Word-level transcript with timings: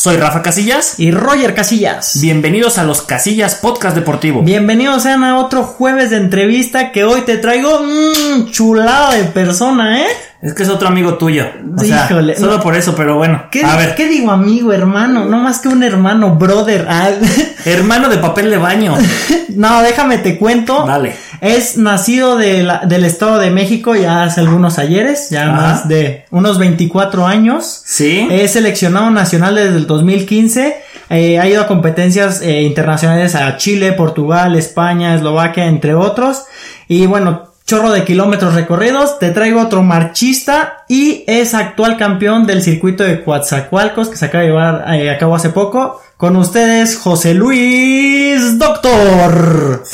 soy 0.00 0.16
Rafa 0.16 0.40
Casillas 0.40 0.98
y 0.98 1.10
Roger 1.10 1.54
Casillas. 1.54 2.18
Bienvenidos 2.22 2.78
a 2.78 2.84
los 2.84 3.02
Casillas 3.02 3.56
Podcast 3.56 3.94
Deportivo. 3.94 4.40
Bienvenidos 4.40 5.02
sean 5.02 5.24
a 5.24 5.38
otro 5.38 5.64
jueves 5.64 6.08
de 6.08 6.16
entrevista 6.16 6.90
que 6.90 7.04
hoy 7.04 7.20
te 7.20 7.36
traigo 7.36 7.82
mmm, 7.82 8.50
chulada 8.50 9.12
de 9.12 9.24
persona, 9.24 10.00
¿eh? 10.00 10.06
Es 10.42 10.54
que 10.54 10.62
es 10.62 10.70
otro 10.70 10.88
amigo 10.88 11.14
tuyo. 11.14 11.44
O 11.76 11.80
sea, 11.80 12.06
Híjole. 12.06 12.34
Solo 12.34 12.62
por 12.62 12.74
eso, 12.74 12.94
pero 12.94 13.16
bueno. 13.16 13.44
¿Qué, 13.50 13.62
a 13.62 13.76
ver. 13.76 13.94
¿Qué 13.94 14.08
digo 14.08 14.30
amigo, 14.30 14.72
hermano? 14.72 15.26
No 15.26 15.36
más 15.36 15.58
que 15.58 15.68
un 15.68 15.82
hermano, 15.82 16.36
brother. 16.36 16.86
Ah. 16.88 17.10
hermano 17.66 18.08
de 18.08 18.16
papel 18.16 18.50
de 18.50 18.56
baño. 18.56 18.94
no, 19.54 19.82
déjame 19.82 20.16
te 20.16 20.38
cuento. 20.38 20.86
Dale. 20.86 21.14
Es 21.42 21.76
nacido 21.76 22.36
de 22.36 22.62
la, 22.62 22.80
del 22.86 23.04
Estado 23.04 23.38
de 23.38 23.50
México 23.50 23.94
ya 23.96 24.22
hace 24.22 24.40
algunos 24.40 24.78
ayeres, 24.78 25.28
ya 25.30 25.50
más 25.50 25.88
de 25.88 26.24
unos 26.30 26.58
24 26.58 27.26
años. 27.26 27.82
Sí. 27.84 28.26
Es 28.30 28.52
seleccionado 28.52 29.10
nacional 29.10 29.56
desde 29.56 29.76
el 29.76 29.86
2015. 29.86 30.82
Eh, 31.10 31.38
ha 31.38 31.48
ido 31.48 31.60
a 31.60 31.66
competencias 31.66 32.40
eh, 32.40 32.62
internacionales 32.62 33.34
a 33.34 33.56
Chile, 33.58 33.92
Portugal, 33.92 34.56
España, 34.56 35.14
Eslovaquia, 35.14 35.66
entre 35.66 35.94
otros. 35.94 36.44
Y 36.88 37.06
bueno, 37.06 37.49
chorro 37.70 37.92
de 37.92 38.04
kilómetros 38.04 38.56
recorridos, 38.56 39.20
te 39.20 39.30
traigo 39.30 39.60
otro 39.60 39.84
marchista 39.84 40.82
y 40.88 41.22
es 41.28 41.54
actual 41.54 41.96
campeón 41.96 42.44
del 42.44 42.62
circuito 42.62 43.04
de 43.04 43.22
Coatzacoalcos 43.22 44.08
que 44.08 44.16
se 44.16 44.24
acaba 44.24 44.42
de 44.42 44.48
llevar 44.48 44.84
eh, 44.92 45.08
a 45.08 45.16
cabo 45.18 45.36
hace 45.36 45.50
poco. 45.50 46.02
Con 46.16 46.34
ustedes, 46.34 46.98
José 46.98 47.32
Luis 47.32 48.58
Doctor. 48.58 49.84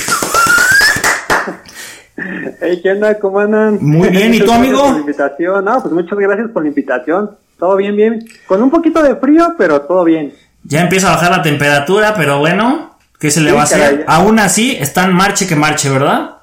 Hey, 2.63 2.81
¿qué 2.83 2.93
onda? 2.93 3.19
¿Cómo 3.19 3.41
andan? 3.41 3.77
Muy 3.83 4.09
bien, 4.09 4.33
¿y 4.33 4.41
tú, 4.41 4.53
amigo? 4.53 4.83
Por 4.83 4.93
la 4.95 5.01
invitación. 5.01 5.63
No, 5.63 5.83
pues 5.83 5.93
muchas 5.93 6.19
gracias 6.19 6.49
por 6.53 6.63
la 6.63 6.71
invitación. 6.71 7.33
Todo 7.59 7.77
bien, 7.77 7.95
bien. 7.95 8.27
Con 8.47 8.63
un 8.63 8.71
poquito 8.71 9.03
de 9.03 9.17
frío, 9.17 9.55
pero 9.59 9.83
todo 9.83 10.03
bien. 10.03 10.33
Ya 10.65 10.81
empieza 10.81 11.09
a 11.09 11.17
bajar 11.17 11.31
la 11.31 11.43
temperatura, 11.43 12.15
pero 12.17 12.39
bueno, 12.39 12.97
¿qué 13.21 13.31
se 13.31 13.43
le 13.43 13.53
va 13.53 13.61
a 13.61 13.65
hacer? 13.65 14.07
Aún 14.09 14.39
así, 14.39 14.75
están 14.81 15.13
marche 15.13 15.47
que 15.47 15.57
marche, 15.57 15.91
¿verdad? 15.91 16.36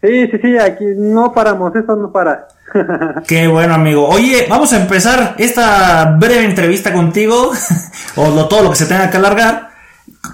Sí, 0.00 0.28
sí, 0.28 0.38
sí, 0.40 0.58
aquí 0.58 0.84
no 0.96 1.32
paramos, 1.32 1.74
esto 1.74 1.96
no 1.96 2.12
para. 2.12 2.46
Qué 3.26 3.48
bueno, 3.48 3.74
amigo. 3.74 4.06
Oye, 4.08 4.46
vamos 4.48 4.72
a 4.72 4.80
empezar 4.80 5.34
esta 5.38 6.16
breve 6.18 6.44
entrevista 6.44 6.92
contigo, 6.92 7.50
o 8.16 8.30
lo, 8.30 8.46
todo 8.46 8.62
lo 8.62 8.70
que 8.70 8.76
se 8.76 8.86
tenga 8.86 9.10
que 9.10 9.16
alargar. 9.16 9.68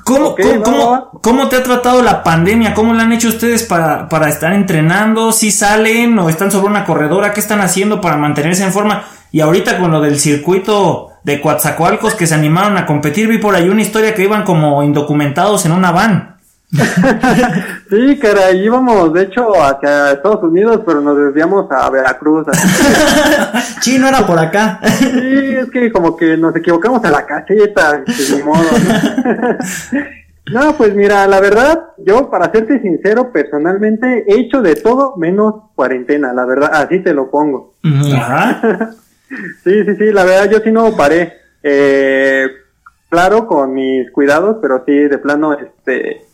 ¿Cómo, 0.04 0.34
cómo, 0.62 1.10
cómo, 1.22 1.48
te 1.48 1.56
ha 1.56 1.62
tratado 1.62 2.02
la 2.02 2.22
pandemia? 2.22 2.74
¿Cómo 2.74 2.94
le 2.94 3.02
han 3.02 3.12
hecho 3.12 3.28
ustedes 3.28 3.62
para, 3.62 4.08
para 4.08 4.28
estar 4.28 4.52
entrenando? 4.52 5.32
¿Si 5.32 5.50
salen 5.50 6.18
o 6.18 6.28
están 6.28 6.50
sobre 6.50 6.68
una 6.68 6.84
corredora? 6.84 7.32
¿Qué 7.32 7.40
están 7.40 7.60
haciendo 7.60 8.00
para 8.00 8.16
mantenerse 8.16 8.64
en 8.64 8.72
forma? 8.72 9.04
Y 9.30 9.40
ahorita 9.40 9.78
con 9.78 9.90
lo 9.90 10.00
del 10.00 10.18
circuito 10.18 11.10
de 11.22 11.40
Coatzacoalcos 11.40 12.14
que 12.14 12.26
se 12.26 12.34
animaron 12.34 12.76
a 12.76 12.86
competir, 12.86 13.28
vi 13.28 13.38
por 13.38 13.54
ahí 13.54 13.68
una 13.68 13.82
historia 13.82 14.14
que 14.14 14.22
iban 14.22 14.44
como 14.44 14.82
indocumentados 14.82 15.64
en 15.66 15.72
una 15.72 15.90
van. 15.90 16.33
sí, 17.90 18.18
caray, 18.18 18.64
íbamos 18.64 19.12
de 19.12 19.22
hecho 19.22 19.52
hacia 19.62 20.12
Estados 20.12 20.42
Unidos, 20.42 20.80
pero 20.84 21.00
nos 21.00 21.16
desviamos 21.16 21.70
a 21.70 21.88
Veracruz. 21.90 22.46
sí, 23.80 23.98
no 23.98 24.08
era 24.08 24.26
por 24.26 24.38
acá. 24.38 24.80
sí, 24.82 25.56
es 25.56 25.70
que 25.70 25.92
como 25.92 26.16
que 26.16 26.36
nos 26.36 26.54
equivocamos 26.56 27.04
a 27.04 27.10
la 27.10 27.24
caseta, 27.26 27.98
de 27.98 28.42
modo. 28.42 28.64
No, 30.52 30.76
pues 30.76 30.94
mira, 30.94 31.26
la 31.26 31.40
verdad, 31.40 31.84
yo 31.96 32.28
para 32.28 32.52
serte 32.52 32.78
sincero, 32.82 33.32
personalmente 33.32 34.24
he 34.28 34.40
hecho 34.40 34.60
de 34.60 34.74
todo 34.74 35.16
menos 35.16 35.54
cuarentena, 35.74 36.34
la 36.34 36.44
verdad, 36.44 36.70
así 36.74 36.98
te 36.98 37.14
lo 37.14 37.30
pongo. 37.30 37.72
Ajá. 37.82 38.90
sí, 39.64 39.84
sí, 39.86 39.96
sí, 39.96 40.12
la 40.12 40.24
verdad, 40.24 40.50
yo 40.50 40.58
sí 40.58 40.70
no 40.70 40.94
paré. 40.94 41.32
Eh, 41.62 42.46
claro, 43.08 43.46
con 43.46 43.72
mis 43.72 44.10
cuidados, 44.10 44.58
pero 44.60 44.84
sí, 44.84 44.92
de 44.92 45.16
plano, 45.16 45.54
este, 45.54 46.26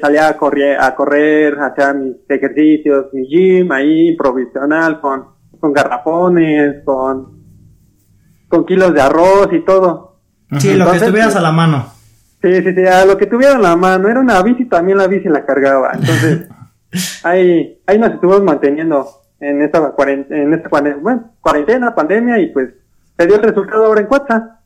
salía 0.00 0.28
a 0.28 0.36
correr, 0.36 0.80
a 0.80 0.94
correr, 0.94 1.58
hacía 1.60 1.92
mis 1.94 2.16
ejercicios, 2.28 3.06
mi 3.12 3.26
gym 3.28 3.72
ahí 3.72 4.16
provisional 4.16 5.00
con, 5.00 5.24
con 5.58 5.72
garrafones, 5.72 6.84
con, 6.84 7.42
con 8.48 8.66
kilos 8.66 8.94
de 8.94 9.00
arroz 9.00 9.48
y 9.52 9.64
todo. 9.64 10.20
Sí, 10.58 10.74
lo 10.74 10.90
que 10.90 11.00
tuvieras 11.00 11.36
a 11.36 11.40
la 11.40 11.52
mano. 11.52 11.86
Sí, 12.40 12.62
sí, 12.62 12.74
sí, 12.74 12.86
a 12.86 13.04
lo 13.04 13.18
que 13.18 13.26
tuviera 13.26 13.56
a 13.56 13.60
la 13.60 13.76
mano. 13.76 14.08
Era 14.08 14.20
una 14.20 14.42
bici, 14.42 14.66
también 14.66 14.98
la 14.98 15.06
bici 15.06 15.28
la 15.28 15.44
cargaba. 15.44 15.92
Entonces, 15.92 16.48
ahí, 17.24 17.80
ahí 17.86 17.98
nos 17.98 18.12
estuvimos 18.12 18.42
manteniendo 18.42 19.06
en 19.40 19.62
esta 19.62 19.90
cuarentena, 19.90 20.42
en 20.42 20.54
esta 20.54 20.68
bueno, 21.00 21.32
cuarentena, 21.40 21.94
pandemia, 21.94 22.38
y 22.38 22.52
pues 22.52 22.70
se 23.16 23.26
dio 23.26 23.36
el 23.36 23.42
resultado 23.42 23.86
ahora 23.86 24.00
en 24.00 24.06
Cuatza. 24.06 24.57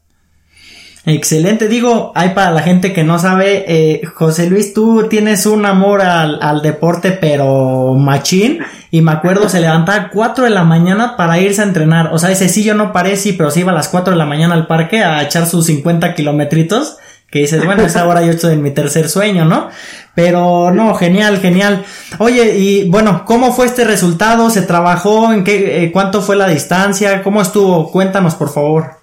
Excelente, 1.05 1.67
digo, 1.67 2.13
hay 2.15 2.29
para 2.29 2.53
la 2.53 2.63
gente 2.63 2.93
que 2.93 3.03
no 3.03 3.19
sabe, 3.19 3.65
eh, 3.67 4.07
José 4.07 4.49
Luis, 4.49 4.73
tú 4.73 5.09
tienes 5.09 5.47
un 5.47 5.67
amor 5.67 6.01
al, 6.01 6.39
al, 6.41 6.63
deporte, 6.63 7.11
pero 7.11 7.95
machín, 7.95 8.61
y 8.93 9.01
me 9.01 9.11
acuerdo 9.11 9.49
se 9.49 9.61
levantaba 9.61 10.05
a 10.05 10.11
4 10.11 10.45
de 10.45 10.51
la 10.51 10.63
mañana 10.63 11.17
para 11.17 11.41
irse 11.41 11.61
a 11.61 11.65
entrenar, 11.65 12.11
o 12.13 12.21
sea, 12.21 12.31
ese 12.31 12.49
sí 12.49 12.63
yo 12.63 12.75
no 12.75 12.93
parece, 12.93 13.33
pero 13.33 13.51
se 13.51 13.61
iba 13.61 13.73
a 13.73 13.75
las 13.75 13.89
4 13.89 14.13
de 14.13 14.17
la 14.17 14.27
mañana 14.27 14.55
al 14.55 14.69
parque 14.69 15.03
a 15.03 15.21
echar 15.25 15.47
sus 15.47 15.67
50 15.67 16.15
kilometritos, 16.15 16.99
que 17.33 17.41
dices, 17.41 17.65
bueno, 17.65 17.83
es 17.83 17.97
ahora 17.97 18.23
yo 18.23 18.31
estoy 18.31 18.53
en 18.53 18.63
mi 18.63 18.71
tercer 18.71 19.09
sueño, 19.09 19.45
¿no? 19.47 19.71
Pero 20.15 20.71
no, 20.71 20.95
genial, 20.95 21.39
genial. 21.39 21.83
Oye, 22.19 22.59
y 22.59 22.91
bueno, 22.91 23.25
¿cómo 23.25 23.55
fue 23.55 23.65
este 23.65 23.85
resultado? 23.85 24.51
¿Se 24.51 24.61
trabajó? 24.61 25.33
¿En 25.33 25.43
qué, 25.43 25.83
eh, 25.83 25.93
cuánto 25.93 26.21
fue 26.21 26.37
la 26.37 26.47
distancia? 26.47 27.23
¿Cómo 27.23 27.41
estuvo? 27.41 27.91
Cuéntanos, 27.91 28.35
por 28.35 28.53
favor. 28.53 28.99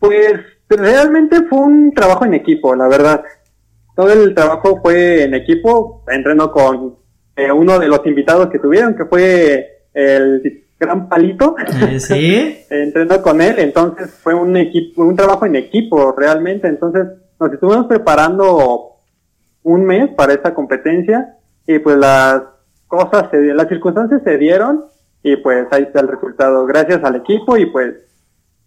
Pues 0.00 0.40
realmente 0.76 1.42
fue 1.48 1.58
un 1.58 1.92
trabajo 1.92 2.24
en 2.24 2.34
equipo, 2.34 2.74
la 2.74 2.88
verdad. 2.88 3.22
Todo 3.94 4.12
el 4.12 4.34
trabajo 4.34 4.80
fue 4.82 5.22
en 5.22 5.34
equipo. 5.34 6.04
Entreno 6.08 6.50
con 6.50 6.96
eh, 7.36 7.50
uno 7.52 7.78
de 7.78 7.88
los 7.88 8.04
invitados 8.06 8.48
que 8.48 8.58
tuvieron, 8.58 8.94
que 8.94 9.04
fue 9.04 9.86
el 9.92 10.64
gran 10.78 11.08
palito. 11.08 11.56
Eh, 11.88 12.00
sí. 12.00 12.64
Entreno 12.70 13.22
con 13.22 13.40
él, 13.40 13.58
entonces 13.58 14.10
fue 14.10 14.34
un 14.34 14.56
equipo, 14.56 15.02
un 15.02 15.16
trabajo 15.16 15.46
en 15.46 15.56
equipo 15.56 16.12
realmente. 16.16 16.68
Entonces 16.68 17.06
nos 17.38 17.52
estuvimos 17.52 17.86
preparando 17.86 18.94
un 19.62 19.84
mes 19.84 20.10
para 20.14 20.34
esta 20.34 20.54
competencia 20.54 21.36
y 21.66 21.78
pues 21.78 21.96
las 21.96 22.42
cosas, 22.86 23.30
se, 23.30 23.38
las 23.54 23.68
circunstancias 23.68 24.22
se 24.22 24.38
dieron 24.38 24.84
y 25.22 25.36
pues 25.36 25.66
ahí 25.70 25.84
está 25.84 26.00
el 26.00 26.08
resultado. 26.08 26.66
Gracias 26.66 27.02
al 27.02 27.16
equipo 27.16 27.56
y 27.56 27.66
pues 27.66 27.94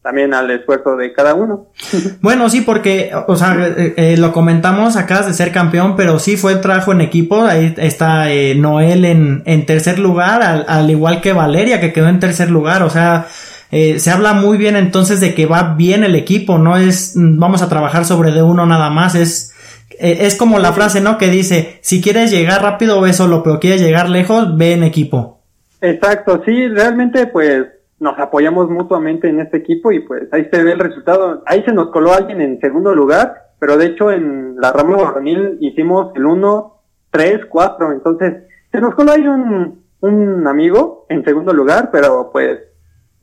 también 0.08 0.34
al 0.34 0.50
esfuerzo 0.52 0.96
de 0.96 1.12
cada 1.12 1.34
uno. 1.34 1.68
Bueno, 2.22 2.50
sí, 2.50 2.62
porque, 2.62 3.12
o 3.28 3.36
sea, 3.36 3.56
eh, 3.78 3.94
eh, 3.98 4.18
lo 4.18 4.32
comentamos, 4.32 4.96
acabas 4.96 5.28
de 5.28 5.34
ser 5.34 5.52
campeón, 5.52 5.96
pero 5.98 6.18
sí 6.18 6.38
fue 6.38 6.54
el 6.54 6.62
trabajo 6.62 6.94
en 6.94 7.02
equipo, 7.02 7.44
ahí 7.44 7.74
está 7.78 8.32
eh, 8.32 8.56
Noel 8.56 9.04
en, 9.04 9.44
en, 9.46 9.66
tercer 9.66 10.00
lugar, 10.00 10.42
al, 10.42 10.66
al, 10.68 10.90
igual 10.90 11.20
que 11.20 11.34
Valeria, 11.34 11.82
que 11.82 11.92
quedó 11.92 12.08
en 12.08 12.22
tercer 12.22 12.50
lugar, 12.50 12.84
o 12.84 12.90
sea, 12.90 13.28
se 13.70 14.10
habla 14.10 14.34
muy 14.34 14.58
bien 14.58 14.78
entonces 14.78 15.20
de 15.20 15.34
que 15.34 15.46
va 15.46 15.76
bien 15.76 16.06
el 16.06 16.16
equipo, 16.16 16.58
no 16.58 16.78
es, 16.78 17.14
vamos 17.16 17.62
a 17.62 17.70
trabajar 17.70 18.06
sobre 18.06 18.32
de 18.32 18.42
uno 18.42 18.66
nada 18.66 18.90
más, 18.90 19.16
es... 19.16 19.54
Es 20.00 20.36
como 20.36 20.60
la 20.60 20.74
frase, 20.74 21.02
¿no? 21.02 21.18
Que 21.18 21.28
dice, 21.28 21.80
si 21.82 22.04
quieres 22.04 22.30
llegar 22.30 22.62
rápido, 22.62 23.02
ve 23.02 23.14
solo, 23.14 23.42
pero 23.42 23.60
quieres 23.60 23.82
llegar 23.82 24.10
lejos, 24.10 24.56
ve 24.56 24.74
en 24.74 24.84
equipo. 24.84 25.42
Exacto, 25.82 26.44
sí, 26.46 26.68
realmente 26.68 27.26
pues 27.26 27.66
nos 28.00 28.18
apoyamos 28.20 28.70
mutuamente 28.70 29.28
en 29.28 29.40
este 29.40 29.58
equipo 29.58 29.92
y 29.92 30.00
pues 30.02 30.32
ahí 30.32 30.48
se 30.52 30.64
ve 30.64 30.74
el 30.74 30.80
resultado. 30.80 31.44
Ahí 31.46 31.64
se 31.64 31.74
nos 31.74 31.90
coló 31.90 32.14
alguien 32.14 32.42
en 32.42 32.60
segundo 32.60 32.94
lugar, 32.94 33.52
pero 33.60 33.78
de 33.78 33.88
hecho 33.88 34.12
en 34.12 34.56
la 34.60 34.72
rama 34.72 34.98
varonil 34.98 35.58
hicimos 35.62 36.12
el 36.16 36.26
1, 36.26 36.82
3, 37.12 37.46
4, 37.50 37.92
entonces 37.94 38.44
se 38.72 38.82
nos 38.82 38.94
coló 38.96 39.14
ahí 39.14 39.28
un, 39.28 39.84
un 40.02 40.48
amigo 40.48 41.06
en 41.10 41.24
segundo 41.24 41.54
lugar, 41.54 41.90
pero 41.92 42.30
pues 42.32 42.60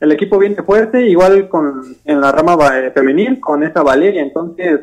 el 0.01 0.13
equipo 0.13 0.39
viene 0.39 0.63
fuerte, 0.63 1.07
igual 1.07 1.49
con 1.49 1.83
en 2.05 2.21
la 2.21 2.33
rama 2.33 2.57
femenil 2.95 3.41
con 3.41 3.63
esa 3.63 3.83
Valeria, 3.83 4.23
entonces 4.23 4.81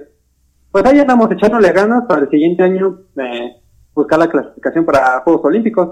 pues 0.71 0.85
ahí 0.85 0.99
estamos 0.99 1.29
echándole 1.31 1.71
ganas 1.73 2.05
para 2.07 2.21
el 2.21 2.29
siguiente 2.29 2.63
año 2.63 3.01
eh, 3.17 3.60
buscar 4.01 4.19
la 4.19 4.29
clasificación 4.29 4.85
para 4.85 5.21
Juegos 5.21 5.45
Olímpicos. 5.45 5.89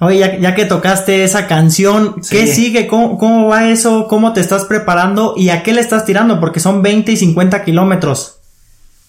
Oye, 0.00 0.38
ya, 0.40 0.54
que 0.54 0.66
tocaste 0.66 1.24
esa 1.24 1.46
canción, 1.46 2.16
¿qué 2.30 2.46
sigue? 2.46 2.86
¿Cómo, 2.86 3.16
¿Cómo, 3.16 3.48
va 3.48 3.70
eso? 3.70 4.06
¿Cómo 4.08 4.34
te 4.34 4.40
estás 4.40 4.66
preparando? 4.66 5.32
¿Y 5.36 5.48
a 5.48 5.62
qué 5.62 5.72
le 5.72 5.80
estás 5.80 6.04
tirando? 6.04 6.38
Porque 6.38 6.60
son 6.60 6.82
20 6.82 7.12
y 7.12 7.16
50 7.16 7.64
kilómetros. 7.64 8.38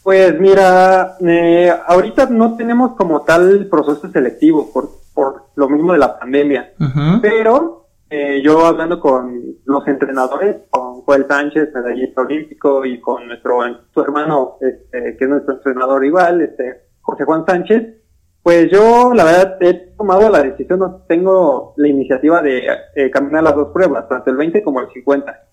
Pues 0.03 0.39
mira, 0.39 1.17
eh, 1.19 1.73
ahorita 1.87 2.27
no 2.27 2.55
tenemos 2.55 2.95
como 2.95 3.23
tal 3.23 3.67
proceso 3.69 4.09
selectivo 4.09 4.71
por, 4.71 4.89
por 5.13 5.47
lo 5.55 5.67
mismo 5.67 5.91
de 5.91 5.99
la 5.99 6.17
pandemia. 6.17 6.71
Pero 7.21 7.87
eh, 8.09 8.41
yo 8.41 8.65
hablando 8.65 9.01
con 9.01 9.57
los 9.65 9.85
entrenadores, 9.85 10.55
con 10.69 11.01
Joel 11.01 11.25
Sánchez, 11.27 11.69
medallista 11.73 12.21
olímpico, 12.21 12.85
y 12.85 13.01
con 13.01 13.27
nuestro 13.27 13.59
su 13.93 14.01
hermano, 14.01 14.55
este, 14.61 15.17
que 15.17 15.25
es 15.25 15.29
nuestro 15.29 15.55
entrenador 15.55 16.05
igual, 16.05 16.39
este, 16.41 16.83
José 17.01 17.25
Juan 17.25 17.45
Sánchez, 17.45 17.83
pues 18.47 18.71
yo, 18.71 19.13
la 19.13 19.25
verdad, 19.25 19.57
he 19.59 19.73
tomado 19.97 20.29
la 20.29 20.41
decisión, 20.41 20.79
no 20.79 21.01
tengo 21.05 21.73
la 21.75 21.89
iniciativa 21.89 22.41
de 22.41 22.65
eh, 22.95 23.11
caminar 23.11 23.43
las 23.43 23.53
dos 23.53 23.73
pruebas, 23.73 24.07
tanto 24.07 24.29
el 24.29 24.37
20 24.37 24.63
como 24.63 24.79
el 24.79 24.87
50. 24.89 25.47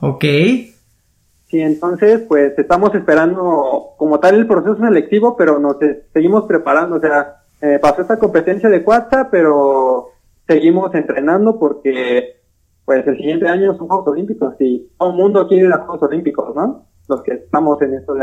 Ok. 0.00 0.24
Sí, 0.24 1.60
entonces, 1.60 2.22
pues 2.26 2.58
estamos 2.58 2.94
esperando 2.94 3.90
como 3.98 4.18
tal 4.18 4.36
el 4.36 4.46
proceso 4.46 4.78
selectivo, 4.78 5.36
pero 5.36 5.58
nos 5.58 5.76
seguimos 6.14 6.44
preparando. 6.44 6.96
O 6.96 7.00
sea, 7.00 7.42
eh, 7.60 7.78
pasó 7.82 8.00
esta 8.00 8.18
competencia 8.18 8.70
de 8.70 8.82
cuarta, 8.82 9.28
pero 9.30 10.12
seguimos 10.46 10.94
entrenando 10.94 11.58
porque, 11.58 12.40
pues, 12.86 13.06
el 13.06 13.18
siguiente 13.18 13.46
año 13.46 13.76
son 13.76 13.88
Juegos 13.88 14.08
Olímpicos 14.08 14.54
y 14.58 14.88
todo 14.98 15.10
el 15.10 15.16
mundo 15.16 15.46
quiere 15.48 15.66
ir 15.66 15.72
a 15.74 15.84
Juegos 15.84 16.08
Olímpicos, 16.08 16.56
¿no? 16.56 16.86
Los 17.10 17.22
que 17.22 17.34
estamos 17.34 17.82
en 17.82 17.92
esto 17.92 18.14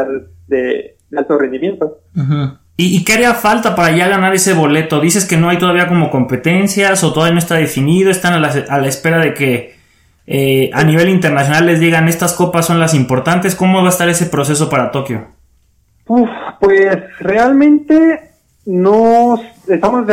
de, 0.48 0.98
alto 1.16 1.38
rendimiento. 1.38 2.00
¿Y, 2.76 3.04
qué 3.06 3.14
haría 3.14 3.36
falta 3.36 3.76
para 3.76 3.96
ya 3.96 4.08
ganar 4.08 4.34
ese 4.34 4.54
boleto? 4.54 5.00
Dices 5.00 5.26
que 5.26 5.38
no 5.38 5.50
hay 5.50 5.60
todavía 5.60 5.88
como 5.88 6.10
competencias 6.10 7.04
o 7.04 7.14
todavía 7.14 7.34
no 7.34 7.40
está 7.40 7.56
definido, 7.56 8.10
están 8.10 8.34
a 8.34 8.40
la, 8.40 8.52
a 8.68 8.80
la 8.80 8.88
espera 8.88 9.20
de 9.20 9.34
que 9.36 9.76
eh, 10.26 10.70
a 10.74 10.84
nivel 10.84 11.10
internacional 11.10 11.66
les 11.66 11.80
digan 11.80 12.08
estas 12.08 12.34
copas 12.34 12.66
son 12.66 12.80
las 12.80 12.94
importantes. 12.94 13.56
¿Cómo 13.56 13.82
va 13.82 13.88
a 13.88 13.90
estar 13.90 14.10
ese 14.10 14.26
proceso 14.26 14.70
para 14.70 14.92
Tokio? 14.92 15.28
pues 16.60 16.98
realmente 17.20 18.32
no 18.66 19.40
estamos 19.68 20.06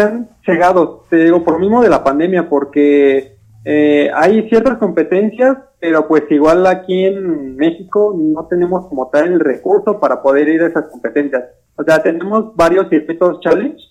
cegados, 0.45 1.09
te 1.09 1.25
digo, 1.25 1.45
por 1.45 1.59
mismo 1.59 1.83
de 1.83 1.89
la 1.89 2.05
pandemia, 2.05 2.49
porque 2.49 3.37
eh, 3.65 4.11
hay 4.15 4.49
ciertas 4.49 4.79
competencias, 4.79 5.59
pero 5.81 6.07
pues 6.07 6.25
igual 6.31 6.67
aquí 6.67 7.07
en 7.07 7.57
México 7.57 8.15
no 8.17 8.47
tenemos 8.47 8.87
como 8.87 9.09
tal 9.09 9.33
el 9.33 9.41
recurso 9.41 9.99
para 9.99 10.23
poder 10.23 10.49
ir 10.49 10.63
a 10.63 10.69
esas 10.69 10.85
competencias. 10.87 11.45
O 11.81 11.83
sea, 11.83 12.03
tenemos 12.03 12.55
varios 12.55 12.91
circuitos 12.91 13.41
challenge 13.41 13.83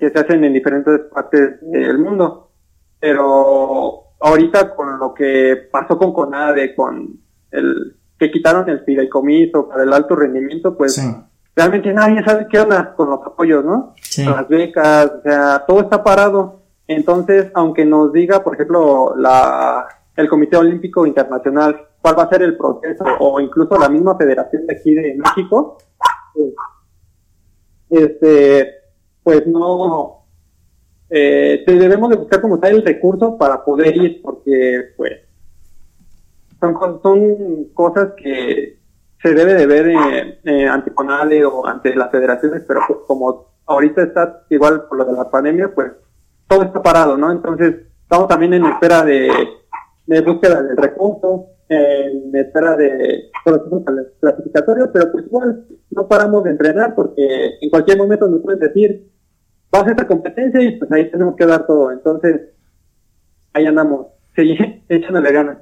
que 0.00 0.08
se 0.08 0.18
hacen 0.18 0.44
en 0.44 0.54
diferentes 0.54 0.98
partes 1.12 1.60
del 1.60 1.98
mundo, 1.98 2.52
pero 2.98 4.14
ahorita 4.18 4.74
con 4.74 4.98
lo 4.98 5.12
que 5.12 5.68
pasó 5.70 5.98
con 5.98 6.14
CONADE, 6.14 6.74
con 6.74 7.20
el 7.50 7.96
que 8.18 8.30
quitaron 8.30 8.66
el 8.70 8.82
fideicomiso 8.84 9.68
para 9.68 9.82
el 9.82 9.92
alto 9.92 10.16
rendimiento, 10.16 10.74
pues 10.74 11.06
realmente 11.54 11.92
nadie 11.92 12.24
sabe 12.24 12.46
qué 12.50 12.60
onda 12.60 12.94
con 12.94 13.10
los 13.10 13.20
apoyos, 13.26 13.62
¿no? 13.62 13.94
Con 14.16 14.32
las 14.34 14.48
becas, 14.48 15.12
o 15.18 15.22
sea, 15.22 15.64
todo 15.66 15.80
está 15.80 16.02
parado. 16.02 16.62
Entonces, 16.86 17.50
aunque 17.52 17.84
nos 17.84 18.10
diga, 18.14 18.42
por 18.42 18.54
ejemplo, 18.54 19.14
la, 19.18 19.86
el 20.16 20.30
Comité 20.30 20.56
Olímpico 20.56 21.04
Internacional 21.04 21.88
cuál 22.00 22.18
va 22.18 22.22
a 22.22 22.28
ser 22.30 22.42
el 22.42 22.56
proceso, 22.56 23.04
o 23.20 23.38
incluso 23.38 23.78
la 23.78 23.90
misma 23.90 24.16
federación 24.16 24.66
de 24.66 24.74
aquí 24.74 24.94
de 24.94 25.14
México, 25.14 25.76
pues, 26.32 26.54
este, 27.92 28.74
pues 29.22 29.46
no, 29.46 30.24
eh, 31.10 31.62
debemos 31.66 32.08
de 32.08 32.16
buscar 32.16 32.40
como 32.40 32.58
tal 32.58 32.76
el 32.76 32.84
recurso 32.84 33.36
para 33.36 33.62
poder 33.62 33.96
ir, 33.96 34.22
porque 34.22 34.94
pues 34.96 35.20
son, 36.58 37.02
son 37.02 37.64
cosas 37.74 38.12
que 38.16 38.78
se 39.20 39.34
debe 39.34 39.54
de 39.54 39.66
ver 39.66 39.88
eh, 39.88 40.40
eh, 40.44 40.66
ante 40.66 40.92
CONADE 40.92 41.44
o 41.44 41.66
ante 41.66 41.94
las 41.94 42.10
federaciones, 42.10 42.64
pero 42.66 42.80
pues, 42.88 43.00
como 43.06 43.52
ahorita 43.66 44.02
está 44.02 44.44
igual 44.48 44.86
por 44.88 44.98
lo 44.98 45.04
de 45.04 45.12
la 45.12 45.30
pandemia, 45.30 45.74
pues 45.74 45.92
todo 46.48 46.62
está 46.62 46.82
parado, 46.82 47.16
¿no? 47.16 47.30
Entonces 47.30 47.74
estamos 48.02 48.28
también 48.28 48.54
en 48.54 48.64
espera 48.64 49.04
de, 49.04 49.30
de 50.06 50.20
búsqueda 50.22 50.62
del 50.62 50.76
recurso, 50.78 51.46
en 51.68 52.34
espera 52.34 52.74
de 52.76 53.30
procesos 53.44 53.82
clasificatorios, 54.18 54.88
pero 54.92 55.12
pues 55.12 55.26
igual 55.26 55.66
no 55.94 56.08
paramos 56.08 56.44
de 56.44 56.50
entrenar 56.50 56.94
porque 56.94 57.58
en 57.60 57.70
cualquier 57.70 57.98
momento 57.98 58.28
nos 58.28 58.42
pueden 58.42 58.60
decir 58.60 59.12
vas 59.72 59.86
a 59.86 59.90
esta 59.90 60.06
competencia 60.06 60.60
y 60.60 60.78
pues 60.78 60.92
ahí 60.92 61.10
tenemos 61.10 61.34
que 61.34 61.46
dar 61.46 61.66
todo. 61.66 61.90
Entonces, 61.90 62.42
ahí 63.54 63.66
andamos, 63.66 64.06
sí, 64.36 64.56
echándole 64.88 65.32
ganas. 65.32 65.58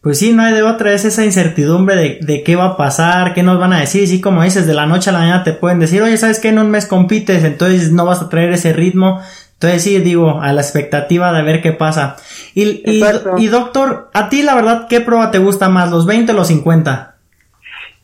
Pues 0.00 0.18
sí, 0.18 0.34
no 0.34 0.42
hay 0.42 0.52
de 0.52 0.62
otra, 0.62 0.92
es 0.92 1.06
esa 1.06 1.24
incertidumbre 1.24 1.96
de, 1.96 2.18
de, 2.20 2.42
qué 2.42 2.56
va 2.56 2.66
a 2.66 2.76
pasar, 2.76 3.32
qué 3.32 3.42
nos 3.42 3.58
van 3.58 3.72
a 3.72 3.80
decir, 3.80 4.06
sí, 4.06 4.20
como 4.20 4.42
dices, 4.42 4.66
de 4.66 4.74
la 4.74 4.84
noche 4.84 5.08
a 5.08 5.14
la 5.14 5.20
mañana 5.20 5.44
te 5.44 5.54
pueden 5.54 5.78
decir, 5.78 6.02
oye, 6.02 6.18
¿sabes 6.18 6.40
qué? 6.40 6.50
En 6.50 6.58
un 6.58 6.70
mes 6.70 6.84
compites, 6.84 7.42
entonces 7.42 7.90
no 7.90 8.04
vas 8.04 8.20
a 8.20 8.28
traer 8.28 8.52
ese 8.52 8.74
ritmo, 8.74 9.22
entonces 9.54 9.82
sí, 9.82 9.98
digo, 10.00 10.42
a 10.42 10.52
la 10.52 10.60
expectativa 10.60 11.32
de 11.32 11.42
ver 11.42 11.62
qué 11.62 11.72
pasa. 11.72 12.16
Y, 12.54 12.82
y, 12.84 13.02
y, 13.38 13.46
doctor, 13.46 14.10
a 14.12 14.28
ti 14.28 14.42
la 14.42 14.54
verdad, 14.54 14.88
¿qué 14.90 15.00
prueba 15.00 15.30
te 15.30 15.38
gusta 15.38 15.70
más, 15.70 15.90
los 15.90 16.04
20 16.04 16.32
o 16.32 16.34
los 16.34 16.48
50? 16.48 17.16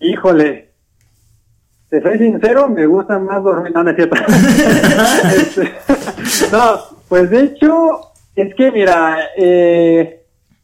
Híjole, 0.00 0.69
te 1.90 2.00
soy 2.00 2.18
sincero, 2.18 2.68
me 2.68 2.86
gusta 2.86 3.18
más 3.18 3.42
dormir. 3.42 3.72
No, 3.74 3.82
no 3.82 3.90
es 3.90 3.96
cierto. 3.96 4.16
Este, 5.36 5.72
no, 6.52 6.80
pues 7.08 7.28
de 7.30 7.42
hecho, 7.42 8.12
es 8.36 8.54
que 8.54 8.70
mira, 8.70 9.18
eh, 9.36 10.22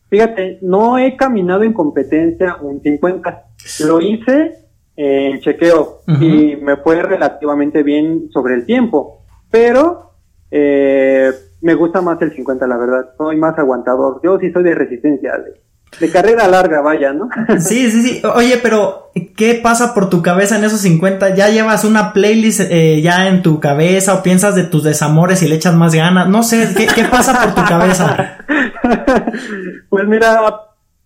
fíjate, 0.08 0.58
no 0.62 0.98
he 0.98 1.16
caminado 1.16 1.64
en 1.64 1.72
competencia 1.72 2.56
un 2.60 2.80
50. 2.80 3.44
Lo 3.86 4.00
hice 4.00 4.66
en 4.94 5.40
chequeo 5.40 6.00
y 6.20 6.56
me 6.56 6.76
fue 6.76 7.02
relativamente 7.02 7.82
bien 7.82 8.30
sobre 8.32 8.54
el 8.54 8.64
tiempo. 8.64 9.24
Pero 9.50 10.12
eh, 10.50 11.32
me 11.60 11.74
gusta 11.74 12.00
más 12.00 12.22
el 12.22 12.34
50, 12.34 12.66
la 12.66 12.76
verdad. 12.76 13.10
Soy 13.18 13.36
más 13.36 13.58
aguantador. 13.58 14.20
Yo 14.22 14.38
sí 14.38 14.52
soy 14.52 14.62
de 14.62 14.74
resistencia. 14.74 15.32
De, 15.38 15.65
de 16.00 16.10
carrera 16.10 16.46
larga, 16.46 16.80
vaya, 16.80 17.12
¿no? 17.12 17.28
Sí, 17.60 17.90
sí, 17.90 18.02
sí. 18.02 18.22
Oye, 18.34 18.58
pero 18.62 19.10
¿qué 19.36 19.58
pasa 19.62 19.94
por 19.94 20.10
tu 20.10 20.22
cabeza 20.22 20.58
en 20.58 20.64
esos 20.64 20.80
50? 20.80 21.34
¿Ya 21.34 21.48
llevas 21.48 21.84
una 21.84 22.12
playlist 22.12 22.60
eh, 22.70 23.00
ya 23.02 23.28
en 23.28 23.42
tu 23.42 23.60
cabeza 23.60 24.14
o 24.14 24.22
piensas 24.22 24.54
de 24.54 24.64
tus 24.64 24.84
desamores 24.84 25.42
y 25.42 25.48
le 25.48 25.56
echas 25.56 25.74
más 25.74 25.94
ganas? 25.94 26.28
No 26.28 26.42
sé, 26.42 26.68
¿qué, 26.76 27.04
pasa 27.04 27.40
por 27.42 27.54
tu 27.54 27.68
cabeza? 27.68 28.38
pues 29.88 30.06
mira, 30.06 30.40